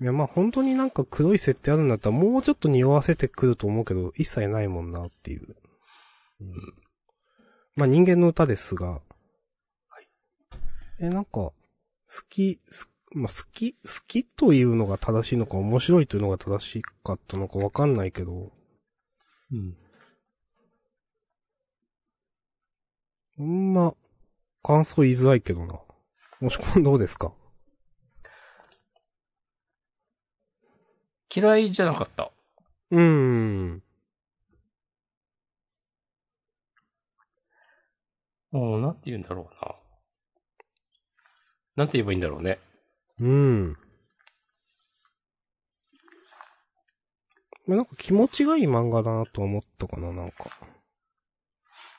[0.02, 5.56] いや、まあ本当になんか黒い設定あるんだったらもうちょっと匂わせてくると思うけど、一切ないもんなっていう。
[6.41, 6.54] うん。
[7.76, 9.02] まあ人間の歌ですが。
[11.00, 11.08] はい。
[11.08, 11.54] え、なんか、好
[12.30, 18.52] き、すまあ好き、好きというのが正しいのか面白いというのが正しかったのかわかんないけど、
[19.52, 19.78] うん。
[23.38, 23.93] ほんま、
[24.62, 25.80] 感想言いづらいけどな。
[26.41, 27.34] もしこんどうですか？
[31.34, 32.32] 嫌いじゃなかった？
[32.91, 33.84] うーん。
[38.52, 39.79] もう、なんて言うんだろうな。
[41.80, 42.60] なんて言えばいいんだろうね。
[43.22, 43.78] うん。
[47.66, 50.50] まあなんか気持ちがいい漫画だなと思ったかな、なんか。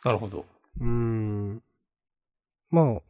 [0.04, 0.44] なるほど。
[0.80, 1.62] うーん。
[2.70, 3.02] まあ、こ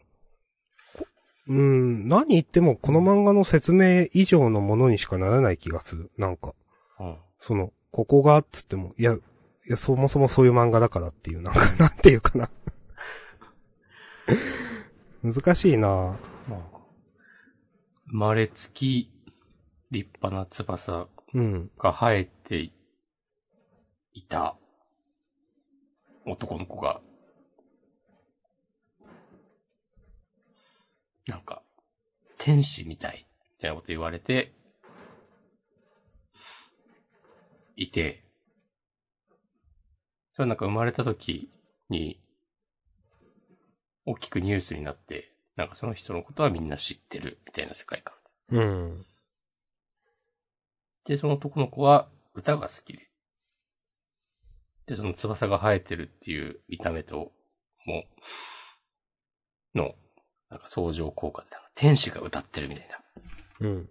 [1.49, 6.13] うーん、何言ってもこの漫画の説明以上のものにしかならない気がする。
[6.19, 6.55] なんか、
[7.01, 7.17] うん。
[7.41, 9.19] その、ここがっつっても、いや、い
[9.67, 12.49] や、そもそもそういう漫画だからっていう、なんか、なんていうかな。
[15.35, 16.17] 難しいな
[16.51, 16.61] まあ、
[18.09, 19.13] 生まれつき、
[19.93, 21.71] 立派な翼うん。
[21.79, 22.73] が生えて
[24.13, 24.57] いた
[26.27, 27.01] 男の子が、
[31.29, 31.63] なんか、
[32.37, 34.53] 天使みたい、みたいなこと言われて、
[37.77, 38.25] いて、
[40.35, 41.49] それなんか生まれた時
[41.89, 42.21] に、
[44.05, 48.15] 大きくニュースになって、なんかその人のことはみんな知ってる、みたいな世界観。
[48.51, 49.07] うん。
[51.05, 53.11] で、その男の子は歌が好きで。
[54.87, 57.33] で、その翼が生えてるっていう見た目と、
[57.87, 58.05] も
[59.75, 59.95] う、の、
[60.51, 62.99] なんか相乗効果で、天使が歌ってるみたいな
[63.61, 63.89] うん。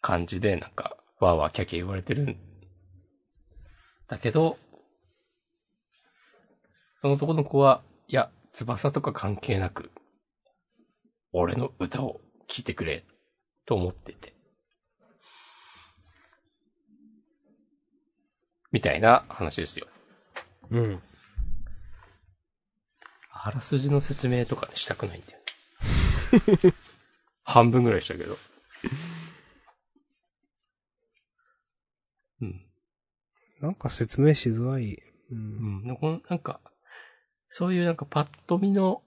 [0.00, 2.36] 感じで、なんか、わーわーキャキャ言われてるん
[4.08, 4.58] だけど、
[7.02, 9.90] その男の子は、いや、翼とか関係なく、
[11.32, 13.04] 俺の歌を聴いてくれ、
[13.66, 14.32] と思ってて。
[18.70, 19.88] みたいな話ですよ。
[20.70, 21.02] うん。
[23.32, 25.38] あらすじの説明とかねしたくないんだよ
[26.68, 26.74] ね。
[27.42, 28.36] 半分ぐらいしたけど。
[32.42, 32.66] うん。
[33.60, 34.94] なんか説明しづらい。
[34.94, 34.98] う。
[35.32, 35.86] うんん。
[35.88, 36.60] でこのなんか、
[37.54, 39.02] そういうなんかパッと見の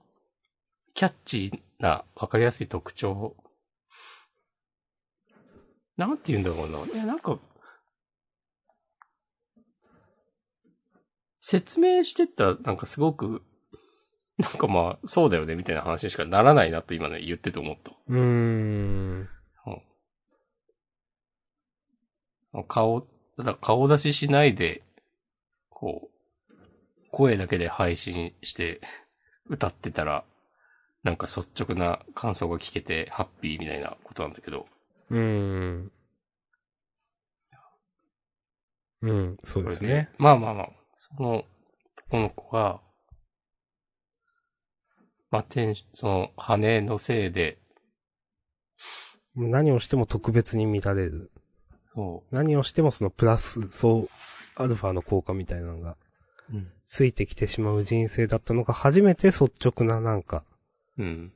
[0.94, 3.36] キャッチーなわかりやすい特徴。
[5.98, 6.94] なんて言うんだろうな。
[6.94, 7.40] いや、なんか、
[11.42, 13.42] 説明してったらなんかすごく、
[14.38, 17.94] なんかまあ、そうだよねみたいな話にしかならないなと今ね言ってて思った。
[18.08, 19.30] うーん。
[22.54, 23.02] うん顔、
[23.38, 24.84] ただ顔出ししないで、
[25.70, 26.15] こう、
[27.16, 28.82] 声だけで配信して
[29.50, 30.26] 歌ってたら、
[31.02, 34.66] なんか率直な感想が聞けてハッピーみたいなことなんだけど、
[35.10, 35.92] うーん。
[39.02, 40.10] うん、そうですね。
[40.18, 41.46] まあまあまあ、その、
[42.12, 42.82] この子が、
[45.32, 47.60] まあ、テンシその、羽のせいで、
[49.36, 51.32] 何をしても特別に見られる。
[51.94, 54.10] そ何をしてもそのプラス、そう、
[54.56, 55.96] アルファの効果みたいなのが
[56.52, 56.56] う。
[56.56, 56.75] うん。
[56.88, 60.44] ついてきてしまう人生だったのが初めて率直ななんか、
[60.98, 61.34] うん。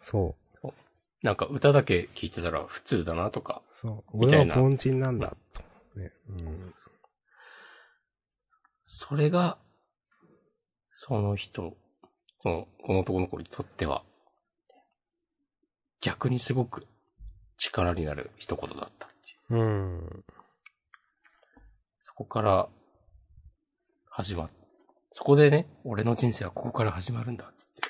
[0.00, 0.34] そ
[1.22, 6.00] なんか歌だけ聞いてたら普通だなとか、う、そう、俺は凡人なんだ、と。
[6.00, 6.74] ね、うん。
[8.84, 9.58] それが、
[10.92, 11.76] その人、
[12.40, 14.02] その、この男の子にとっては、
[16.00, 16.86] 逆にすごく
[17.56, 19.60] 力になる一言だったっていう。
[19.60, 20.24] うん。
[22.02, 22.68] そこから、
[24.08, 24.50] 始まっ、
[25.12, 27.82] そこでね、俺の人生はここから始まるんだ、つって。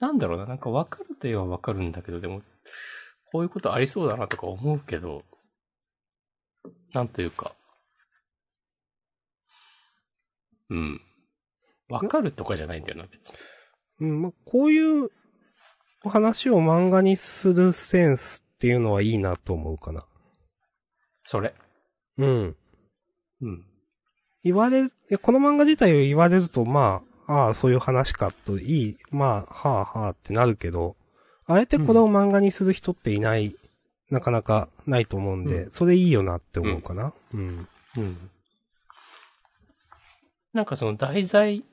[0.00, 2.42] なんだろうな、なんかわかると言えばわかるんだけど、でも、
[3.32, 5.22] こういうことありそうだなとか思うけど、
[6.92, 7.54] なんというか、
[10.70, 11.00] うん。
[11.88, 13.36] わかるとかじゃないんだよな、別に。
[14.00, 15.10] うん、まあ、こういう
[16.02, 20.06] 話を漫画にするセンスっていうのはいいなと思うかな。
[21.22, 21.54] それ？
[22.18, 22.56] うん。
[23.40, 23.66] うん。
[24.44, 30.96] 言われる、いやこの漫画自体を言われると、まあ、ああ、そういう話かと、いい、まあ、はあはあってなるけど、
[31.46, 33.54] あえてこれを漫画にする人っていない、
[34.10, 37.14] なかなかないと思うんで、うそれいいよなって思うかな。
[37.32, 37.68] うん。
[37.96, 38.30] うん。
[40.52, 41.64] なんかその題材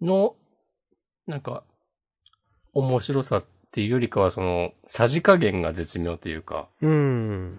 [0.00, 0.36] の、
[1.26, 1.64] なんか、
[2.72, 7.58] 面白さっていうよりかはその、さじ加減が絶妙というか、うん。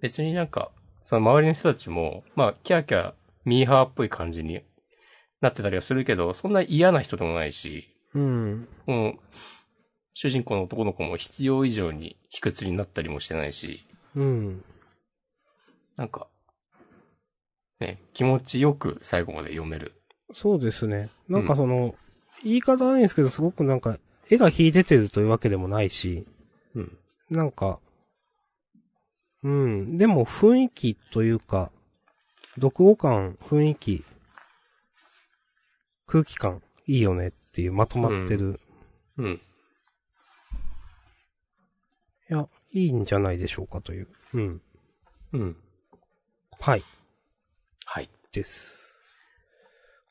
[0.00, 0.70] 別になんか、
[1.06, 4.60] その周りの人たちも、まあ、キャーキャー、ミーハーっぽい感じに
[5.40, 8.68] なってたりはするけど、そんな嫌な人でもないし、うん。
[8.86, 9.14] もう、
[10.14, 13.86] 主人公の男の子も必要以上に卑屈になったりもしてないし、
[14.16, 14.64] うん。
[15.96, 16.26] なんか、
[17.78, 19.92] ね、気持ちよく最後まで読める。
[20.32, 21.10] そうですね。
[21.28, 21.94] なんかその、
[22.42, 23.96] 言い方悪いんですけど、すごくなんか、
[24.28, 26.26] 絵が引いててるというわけでもないし、
[26.74, 26.98] うん。
[27.30, 27.78] なんか、
[29.46, 31.70] うん、でも雰囲気というか、
[32.56, 34.04] 読後感、雰囲気、
[36.08, 38.58] 空気感、いいよねっていうまとまってる。
[39.18, 39.40] うん。
[42.28, 44.08] いや、いいんじゃないでしょうかという。
[44.34, 44.62] うん。
[45.32, 45.56] うん。
[46.58, 46.82] はい。
[47.84, 48.10] はい。
[48.32, 48.98] です。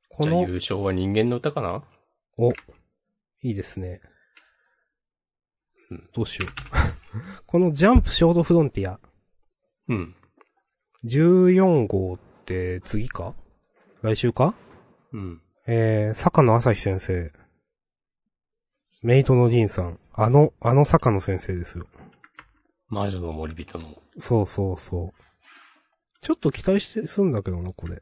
[0.08, 1.84] こじゃあの、優勝は人間の歌かな？
[2.38, 2.52] お、
[3.42, 4.00] いいですね。
[5.92, 6.52] うんどうしよう。
[7.46, 8.98] このジャンプショートフロンティア、
[9.88, 10.16] うん。
[11.06, 13.36] 14号って次か？
[14.02, 14.56] 来週か？
[15.14, 15.42] うん。
[15.68, 17.32] えー、坂野朝日先生。
[19.02, 20.00] メイトのリンさん。
[20.14, 21.86] あの、あの坂野先生ですよ。
[22.88, 24.02] 魔女の森人の。
[24.20, 25.26] そうそうそう。
[26.22, 28.02] ちょっと期待してすんだけどな、これ。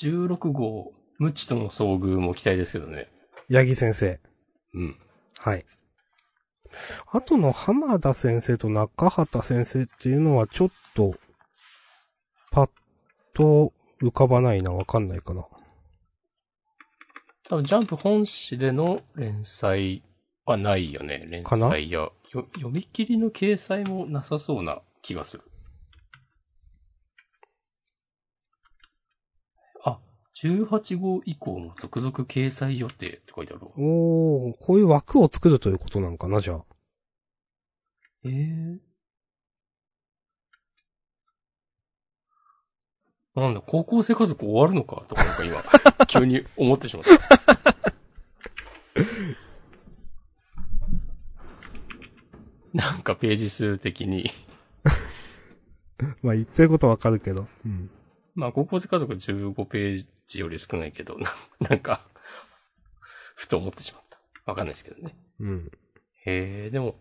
[0.00, 3.08] 16号、無知との遭遇も期待ですけどね。
[3.50, 4.20] 八木先生。
[4.74, 4.98] うん。
[5.38, 5.64] はい。
[7.12, 11.14] あとの浜田先生と中畑先生っていうのはちょっと、
[12.50, 12.70] パッ
[13.32, 15.46] と浮かばないな、わかんないかな。
[17.48, 20.02] 多分ジャンプ本誌での連載
[20.46, 21.26] はないよね。
[21.28, 25.42] 連載や、読み切りの掲載もなさそうな気がする。
[29.84, 29.98] あ、
[30.34, 33.72] 18号以降も続々掲載予定って書いてあるわ。
[33.76, 36.64] おー、こういう枠を作るということなんかな、じゃあ。
[38.24, 38.78] ええ
[43.40, 45.56] なんだ、高校生家族終わるのかとかなんか今、
[46.06, 47.10] 急に思ってしまった。
[52.72, 54.30] なんかページ数的に、
[56.22, 57.46] まあ言ってることわかるけど。
[57.64, 57.90] うん。
[58.34, 61.30] まあ高校生家族15ページより少ないけど、な
[61.68, 62.06] なんか、
[63.36, 64.18] ふと思ってしまった。
[64.46, 65.16] わかんないですけどね。
[65.40, 65.70] うん。
[66.24, 66.96] へえ、でも、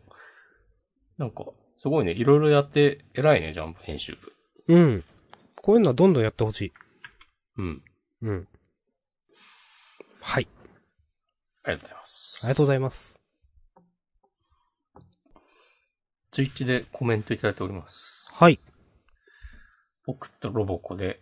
[1.17, 1.45] なんか、
[1.77, 4.34] すごいね、いろいろやって、偉いね、ジャンプ編集部。
[4.67, 5.03] うん。
[5.55, 6.73] こういうのはどんどんやってほしい。
[7.57, 7.84] うん。
[8.21, 8.47] うん。
[10.21, 10.47] はい。
[11.63, 12.39] ありがとうございます。
[12.43, 13.19] ありがとうございます。
[16.31, 18.25] ツイッチでコメントいただいております。
[18.31, 18.59] はい。
[20.06, 21.22] 僕とロボコで、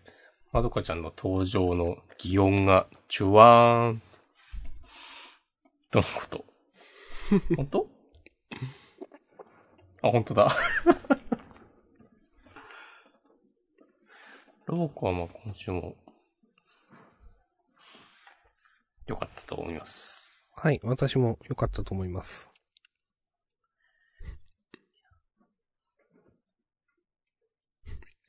[0.51, 4.01] まどかちゃんの登場の擬音が、チュワーン。
[5.91, 6.45] どのこと？
[7.55, 7.87] 本当？
[10.01, 10.55] あ、本当だ。
[14.65, 15.95] ロボコはまあ今週も、
[19.05, 20.47] 良かったと思います。
[20.55, 22.50] はい、私も良かったと思います。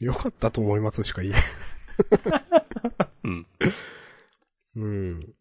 [0.03, 1.35] 良かったと思いますしか言え。
[3.23, 3.47] うん。
[4.75, 5.35] うん。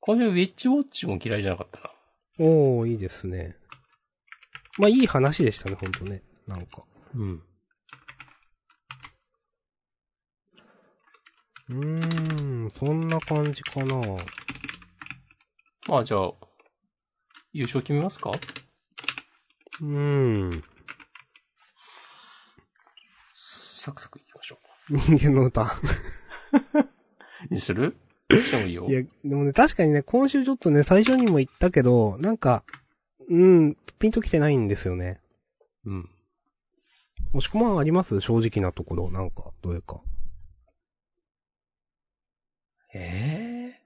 [0.00, 1.90] このウィッチウォッチも嫌いじゃなかったな。
[2.40, 3.56] おー、いいですね。
[4.78, 6.24] まあ、いい話でしたね、ほんとね。
[6.48, 6.82] なんか。
[7.14, 7.42] うん。
[11.68, 14.00] うーん、そんな感じかな。
[15.86, 16.32] まあじゃあ、
[17.52, 18.32] 優勝決めますか？
[19.80, 20.64] うーん。
[23.82, 24.58] サクサクいきましょ
[24.90, 25.62] 人間の歌。
[25.62, 25.66] う。
[27.50, 27.96] にする？
[28.30, 28.86] してもいいよ。
[28.88, 32.62] いや、でもね、確かにね、今週ちょっとね、最初にも言ったけど、なんか、
[33.28, 35.20] うん、ピンときてないんですよね。
[35.84, 36.08] うん。
[37.32, 38.20] もしくまんあります？
[38.20, 40.00] 正直なところ、なんか、どれか。
[42.94, 43.82] ええ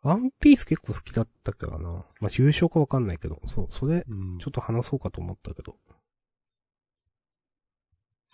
[0.00, 2.06] ワンピース結構好きだったからな。
[2.20, 5.76] まあ、優勝かわかんないけど、そう、それ、うんちょっと話そうかと思ったけど。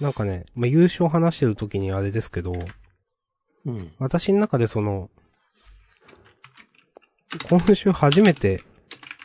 [0.03, 2.53] なんかね、まあ、優勝話してる時にあれですけど、
[3.65, 3.93] うん。
[4.01, 5.11] 私の中でその、
[7.49, 8.65] 今週初めて、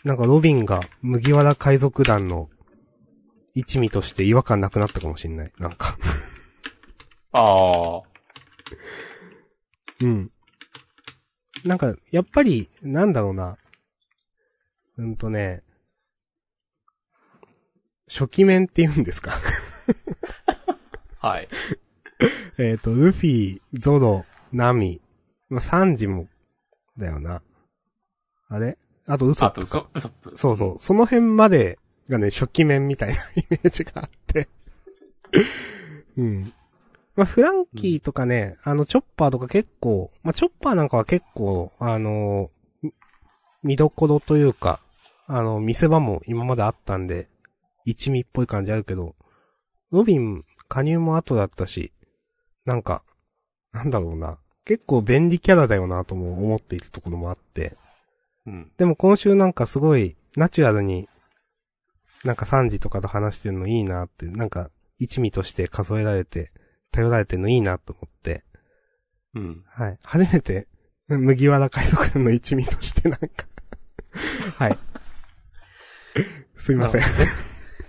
[0.04, 2.48] なんかロビンが麦わら海賊団の
[3.56, 5.52] 一味として違和感なくなったかもしんない。
[5.58, 5.98] なんか。
[7.34, 8.02] ああ。
[10.00, 10.32] うん。
[11.66, 13.58] なんか、やっぱり、なんだろうな。
[14.98, 15.64] うんとね、
[18.08, 19.34] 初期面って言うんですか。
[21.28, 21.48] はい。
[22.58, 25.02] えっと、ルフィ、ゾロ、ナミ、
[25.50, 26.28] まあ、サンジも、
[26.98, 27.42] だよな。
[28.50, 28.78] あれ？
[29.06, 29.62] あとウソッあと。
[29.62, 30.38] ウソ、ップ。
[30.38, 30.76] そうそう。
[30.80, 34.48] その辺までがね、初期面みたいな イメージがあって。
[36.18, 36.54] うん。
[37.16, 42.48] まあ、フランキーとかね、あの、チョッパーとか結構、まあ、チョッパーなんかは結構、あの
[42.82, 42.94] み
[43.64, 44.80] 見どころというか、
[45.26, 47.28] あの、見せ場も今まであったんで、
[47.86, 49.16] 一味っぽい感じあるけど、
[49.92, 51.92] ロビン、加入も後だったし、
[52.66, 53.04] なんか、
[53.72, 54.38] なんだろうな。
[54.66, 57.78] 結構便利キャラだよなとも思っているところもあって、
[58.46, 58.72] うん。
[58.78, 61.08] でも今週なんかすごい、ナチュラルに、
[62.24, 66.52] なんかサンジとかと話してるのいいなって、なんか、一味として数えられて、
[66.92, 68.44] 頼られてるのいいなと思って、
[69.36, 69.64] うん。
[69.68, 70.00] はい。
[70.04, 70.68] 初めて、
[71.08, 73.28] 麦わら海賊団の一味としてなんか、
[74.58, 74.78] はい。
[76.58, 77.02] すいません。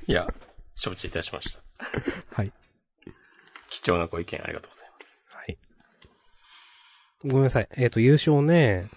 [0.06, 0.26] いや、
[0.74, 1.62] 承知いたしました。
[2.32, 2.52] はい。
[3.70, 5.26] 貴重なご意見ありがとうございます。
[5.30, 5.58] はい。
[7.24, 7.68] ごめんなさい。
[7.76, 8.88] えっ、と、優勝ね。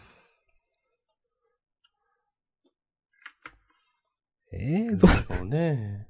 [4.54, 6.08] えー、ど、そうね。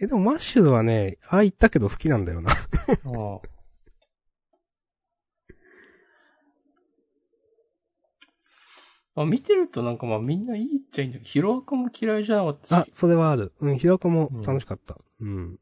[0.00, 2.50] え、でもマッシュルはね、ああ言ったけど好きなんだよな。
[2.50, 3.40] ああ。
[9.16, 12.74] まあ見てるとなんかまあみんないいっちゃいいんだけど、ヒロアカも嫌いじゃなかったし。
[12.74, 13.52] あ、それはある。
[13.58, 14.96] うん、ひろこも楽しかった。
[15.20, 15.54] うん。
[15.54, 15.58] う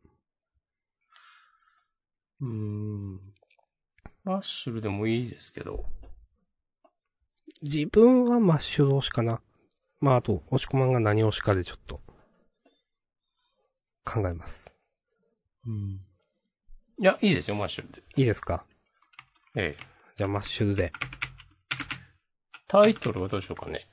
[2.45, 3.21] ーん。
[4.25, 5.87] マッシュルでもいいですけど。
[7.63, 9.41] 自分はマッシュル推しかな。
[10.01, 12.03] まあ、あと、押し込まんが何推しかでちょっと、
[14.05, 14.75] 考えます。
[15.67, 16.01] うん。
[16.99, 18.03] いや、いいですよ、マッシュルで。
[18.17, 18.67] いいですか？
[19.55, 19.85] ええ。
[20.17, 20.93] じゃあマッシュルで。
[22.69, 23.89] タイトルはどうしようかね。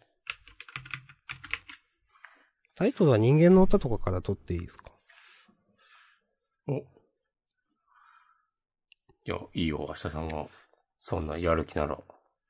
[2.76, 4.92] タイトルは人間の歌とかから撮っていいですか？
[6.68, 6.86] お。
[9.26, 10.48] いや、いいよ、明日さんが、
[11.00, 11.98] そんなやる気なら、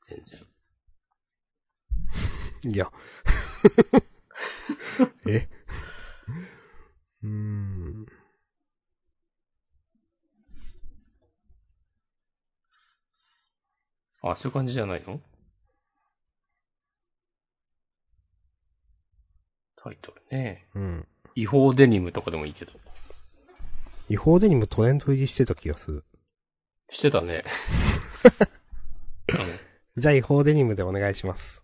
[0.02, 0.40] 全然。
[2.74, 2.92] いや。
[5.28, 5.48] え？
[7.24, 8.06] うーん。
[14.24, 15.22] あ、そういう感じじゃないの？
[19.76, 20.68] タイトルね。
[20.74, 21.08] うん。
[21.36, 22.72] 違法デニムとかでもいいけど。
[24.10, 26.04] 違法デニムトレンド入りしてた気がする。
[26.90, 27.44] してたね。
[29.30, 29.34] う
[30.00, 31.64] んじゃあ違法デニムでお願いします。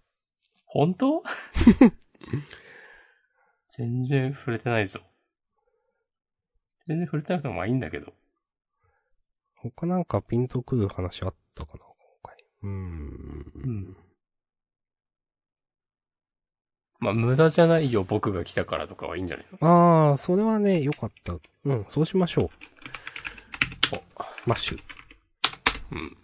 [0.66, 1.24] 本当？
[3.76, 5.02] 全然触れてないぞ。
[6.88, 8.14] 全然触れてなくてもまあいいんだけど。
[9.56, 12.38] 他なんかピンとくる話あったかな今回。
[12.64, 12.72] うーん。
[13.56, 13.98] うん。
[17.00, 20.10] まあ無駄じゃないよ、僕が来たからとかはいいんじゃないの？
[20.12, 21.34] あー、それはね、よかった。
[21.64, 22.50] うん、そうしましょう。
[24.46, 24.80] マッシュ。
[25.92, 26.18] うん。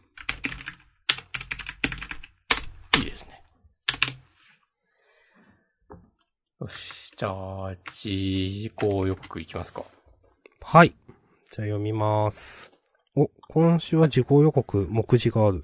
[2.99, 3.43] いいですね。
[6.61, 7.11] よし。
[7.17, 9.83] じゃあ、自己予告いきますか。
[10.61, 10.89] はい。
[10.89, 12.73] じゃあ読みます。
[13.15, 15.63] お、今週は事項予告、目次がある。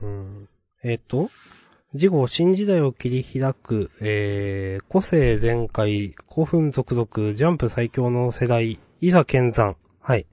[0.00, 0.48] うん。
[0.84, 1.30] えっ、と、
[1.94, 9.76] 事後新時代を切り開く、えー、個性全開、興奮続々、ジャンプ最強の世代、いざ剣山。
[10.00, 10.26] はい。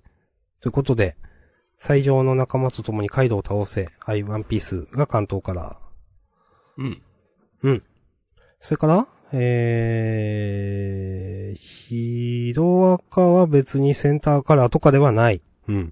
[0.59, 1.15] ということで、
[1.83, 5.79] 最上の仲間と共にカイドウを倒せ、アイワンピースが関東から。
[6.77, 7.01] うん。
[7.63, 7.83] うん。
[8.59, 15.41] それから、えー、ヒロアカは別にセンターカラーとかではない。
[15.67, 15.91] うん。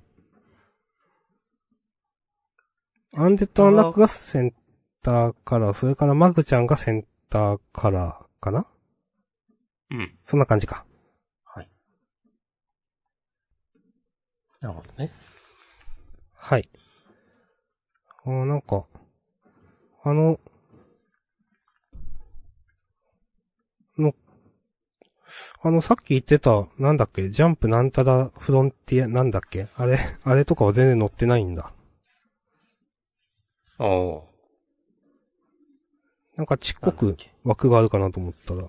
[3.15, 4.53] アンデッドアンラックがセン
[5.01, 8.67] ターカラー、それからマグちゃんがセンターカラーかな
[9.89, 10.15] うん。
[10.23, 10.85] そんな感じか。
[11.45, 11.69] はい。
[14.61, 15.11] なるほどね。
[16.49, 16.67] はい。
[18.25, 18.87] あーなんか、
[20.03, 20.39] あの、
[23.99, 24.15] の、
[25.61, 31.71] あの、さっき言ってた、なんだっけ、ジャンプなんたらフロンティア、なんだっけあれ、 あれとかは全然載ってないんだ。
[33.77, 34.21] ああ。
[36.35, 38.67] なんかちっこく枠があるかなと思ったら。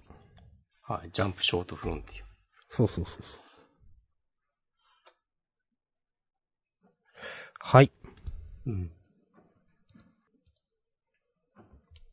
[0.83, 1.11] はい。
[1.13, 2.25] ジャンプショートフロンティ
[2.69, 3.50] そうそうそうそう。
[7.63, 7.93] はい。
[8.67, 8.71] ア。
[8.71, 8.91] うん。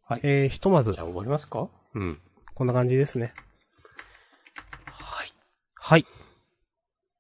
[0.04, 0.22] はい。
[0.24, 1.70] えー、ひとまずじゃ、あ終わりますか？
[1.96, 2.22] うん。
[2.54, 3.34] こんな感じですね。
[4.86, 5.34] はい。
[5.74, 6.06] はい。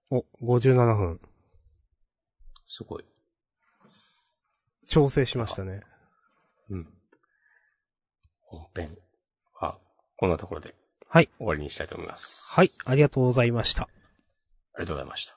[0.09, 1.19] お、57分。
[2.67, 3.05] すごい。
[4.87, 5.81] 調整しましたね。
[6.69, 6.93] うん。
[8.41, 8.97] 本編
[9.53, 9.77] は、
[10.15, 10.75] こんなところで
[11.09, 11.29] はい。
[11.39, 12.53] 終わりにしたいと思います。
[12.53, 13.83] はい、ありがとうございました。
[13.83, 13.87] あ
[14.79, 15.36] りがとうございました。